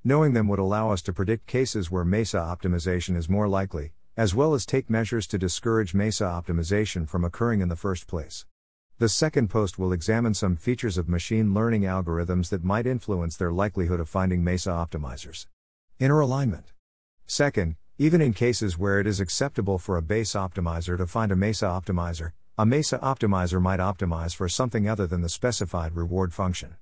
Knowing 0.04 0.34
them 0.34 0.46
would 0.46 0.58
allow 0.58 0.90
us 0.90 1.00
to 1.00 1.10
predict 1.10 1.46
cases 1.46 1.90
where 1.90 2.04
MESA 2.04 2.36
optimization 2.36 3.16
is 3.16 3.30
more 3.30 3.48
likely, 3.48 3.92
as 4.14 4.34
well 4.34 4.52
as 4.52 4.66
take 4.66 4.90
measures 4.90 5.26
to 5.26 5.38
discourage 5.38 5.94
MESA 5.94 6.22
optimization 6.22 7.08
from 7.08 7.24
occurring 7.24 7.62
in 7.62 7.70
the 7.70 7.74
first 7.74 8.06
place. 8.06 8.44
The 8.98 9.08
second 9.08 9.48
post 9.48 9.78
will 9.78 9.90
examine 9.90 10.34
some 10.34 10.56
features 10.56 10.98
of 10.98 11.08
machine 11.08 11.54
learning 11.54 11.82
algorithms 11.84 12.50
that 12.50 12.62
might 12.62 12.86
influence 12.86 13.38
their 13.38 13.52
likelihood 13.52 14.00
of 14.00 14.08
finding 14.10 14.44
MESA 14.44 14.68
optimizers. 14.68 15.46
Inner 15.98 16.20
alignment. 16.20 16.74
Second, 17.26 17.76
even 17.96 18.20
in 18.20 18.34
cases 18.34 18.76
where 18.76 19.00
it 19.00 19.06
is 19.06 19.18
acceptable 19.18 19.78
for 19.78 19.96
a 19.96 20.02
base 20.02 20.32
optimizer 20.32 20.98
to 20.98 21.06
find 21.06 21.32
a 21.32 21.36
MESA 21.36 21.64
optimizer, 21.64 22.32
a 22.58 22.66
MESA 22.66 22.98
optimizer 22.98 23.62
might 23.62 23.80
optimize 23.80 24.36
for 24.36 24.46
something 24.46 24.86
other 24.86 25.06
than 25.06 25.22
the 25.22 25.30
specified 25.30 25.96
reward 25.96 26.34
function. 26.34 26.76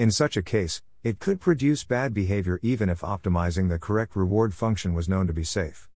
In 0.00 0.10
such 0.10 0.38
a 0.38 0.42
case, 0.42 0.80
it 1.02 1.18
could 1.18 1.42
produce 1.42 1.84
bad 1.84 2.14
behavior 2.14 2.58
even 2.62 2.88
if 2.88 3.02
optimizing 3.02 3.68
the 3.68 3.78
correct 3.78 4.16
reward 4.16 4.54
function 4.54 4.94
was 4.94 5.10
known 5.10 5.26
to 5.26 5.34
be 5.34 5.44
safe. 5.44 5.90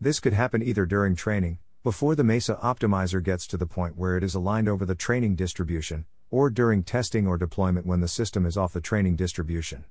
This 0.00 0.20
could 0.20 0.32
happen 0.32 0.62
either 0.62 0.86
during 0.86 1.16
training, 1.16 1.58
before 1.82 2.14
the 2.14 2.22
MESA 2.22 2.54
optimizer 2.62 3.20
gets 3.20 3.48
to 3.48 3.56
the 3.56 3.66
point 3.66 3.96
where 3.96 4.16
it 4.16 4.22
is 4.22 4.36
aligned 4.36 4.68
over 4.68 4.86
the 4.86 4.94
training 4.94 5.34
distribution, 5.34 6.04
or 6.30 6.50
during 6.50 6.84
testing 6.84 7.26
or 7.26 7.36
deployment 7.36 7.84
when 7.84 7.98
the 7.98 8.06
system 8.06 8.46
is 8.46 8.56
off 8.56 8.74
the 8.74 8.80
training 8.80 9.16
distribution. 9.16 9.84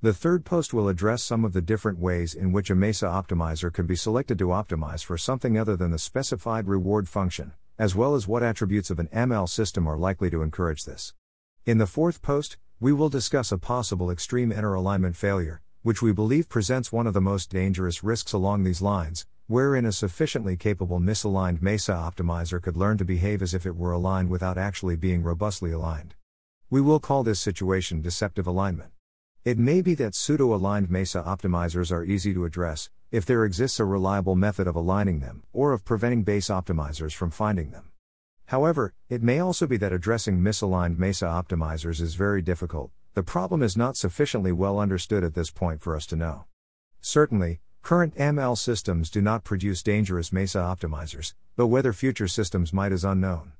The 0.00 0.14
third 0.14 0.44
post 0.44 0.72
will 0.72 0.88
address 0.88 1.24
some 1.24 1.44
of 1.44 1.54
the 1.54 1.60
different 1.60 1.98
ways 1.98 2.34
in 2.34 2.52
which 2.52 2.70
a 2.70 2.76
MESA 2.76 3.06
optimizer 3.06 3.72
could 3.72 3.88
be 3.88 3.96
selected 3.96 4.38
to 4.38 4.50
optimize 4.50 5.04
for 5.04 5.18
something 5.18 5.58
other 5.58 5.74
than 5.74 5.90
the 5.90 5.98
specified 5.98 6.68
reward 6.68 7.08
function, 7.08 7.52
as 7.80 7.96
well 7.96 8.14
as 8.14 8.28
what 8.28 8.44
attributes 8.44 8.90
of 8.90 9.00
an 9.00 9.08
ML 9.12 9.48
system 9.48 9.88
are 9.88 9.98
likely 9.98 10.30
to 10.30 10.42
encourage 10.42 10.84
this. 10.84 11.14
In 11.66 11.78
the 11.78 11.86
fourth 11.86 12.22
post, 12.22 12.58
we 12.80 12.92
will 12.92 13.08
discuss 13.08 13.50
a 13.50 13.58
possible 13.58 14.08
extreme 14.08 14.52
inner 14.52 14.74
alignment 14.74 15.16
failure, 15.16 15.60
which 15.82 16.00
we 16.00 16.12
believe 16.12 16.48
presents 16.48 16.92
one 16.92 17.08
of 17.08 17.14
the 17.14 17.20
most 17.20 17.50
dangerous 17.50 18.04
risks 18.04 18.32
along 18.32 18.62
these 18.62 18.80
lines, 18.80 19.26
wherein 19.48 19.84
a 19.84 19.90
sufficiently 19.90 20.56
capable 20.56 21.00
misaligned 21.00 21.60
MESA 21.60 21.92
optimizer 21.92 22.62
could 22.62 22.76
learn 22.76 22.96
to 22.96 23.04
behave 23.04 23.42
as 23.42 23.52
if 23.52 23.66
it 23.66 23.74
were 23.74 23.90
aligned 23.90 24.30
without 24.30 24.56
actually 24.56 24.94
being 24.94 25.24
robustly 25.24 25.72
aligned. 25.72 26.14
We 26.70 26.80
will 26.80 27.00
call 27.00 27.24
this 27.24 27.40
situation 27.40 28.00
deceptive 28.00 28.46
alignment. 28.46 28.92
It 29.44 29.58
may 29.58 29.82
be 29.82 29.94
that 29.94 30.14
pseudo 30.14 30.54
aligned 30.54 30.88
MESA 30.88 31.24
optimizers 31.24 31.90
are 31.90 32.04
easy 32.04 32.32
to 32.32 32.44
address, 32.44 32.90
if 33.10 33.26
there 33.26 33.44
exists 33.44 33.80
a 33.80 33.84
reliable 33.84 34.36
method 34.36 34.68
of 34.68 34.76
aligning 34.76 35.18
them, 35.18 35.42
or 35.52 35.72
of 35.72 35.84
preventing 35.84 36.22
base 36.22 36.46
optimizers 36.46 37.12
from 37.12 37.32
finding 37.32 37.72
them. 37.72 37.87
However, 38.48 38.94
it 39.10 39.22
may 39.22 39.40
also 39.40 39.66
be 39.66 39.76
that 39.76 39.92
addressing 39.92 40.40
misaligned 40.40 40.96
MESA 40.96 41.26
optimizers 41.26 42.00
is 42.00 42.14
very 42.14 42.40
difficult, 42.40 42.90
the 43.12 43.22
problem 43.22 43.62
is 43.62 43.76
not 43.76 43.94
sufficiently 43.94 44.52
well 44.52 44.78
understood 44.78 45.22
at 45.22 45.34
this 45.34 45.50
point 45.50 45.82
for 45.82 45.94
us 45.94 46.06
to 46.06 46.16
know. 46.16 46.46
Certainly, 47.02 47.60
Current 47.82 48.14
ML 48.16 48.56
systems 48.56 49.10
do 49.10 49.20
not 49.20 49.44
produce 49.44 49.82
dangerous 49.82 50.32
MESA 50.32 50.58
optimizers, 50.58 51.34
but 51.56 51.66
whether 51.66 51.92
future 51.92 52.26
systems 52.26 52.72
might 52.72 52.90
is 52.90 53.04
unknown. 53.04 53.52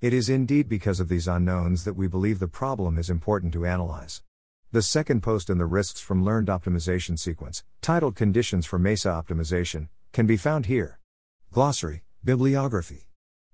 It 0.00 0.12
is 0.12 0.28
indeed 0.28 0.68
because 0.68 1.00
of 1.00 1.08
these 1.08 1.26
unknowns 1.26 1.82
that 1.82 1.94
we 1.94 2.06
believe 2.06 2.38
the 2.38 2.46
problem 2.46 2.96
is 2.96 3.10
important 3.10 3.52
to 3.54 3.66
analyze. 3.66 4.22
The 4.70 4.82
second 4.82 5.20
post 5.20 5.50
in 5.50 5.58
the 5.58 5.66
Risks 5.66 6.00
from 6.00 6.24
Learned 6.24 6.46
Optimization 6.46 7.18
sequence, 7.18 7.64
titled 7.82 8.14
Conditions 8.14 8.66
for 8.66 8.78
MESA 8.78 9.08
Optimization, 9.08 9.88
can 10.12 10.26
be 10.26 10.36
found 10.36 10.66
here. 10.66 11.00
Glossary, 11.50 12.04
Bibliography. 12.24 13.07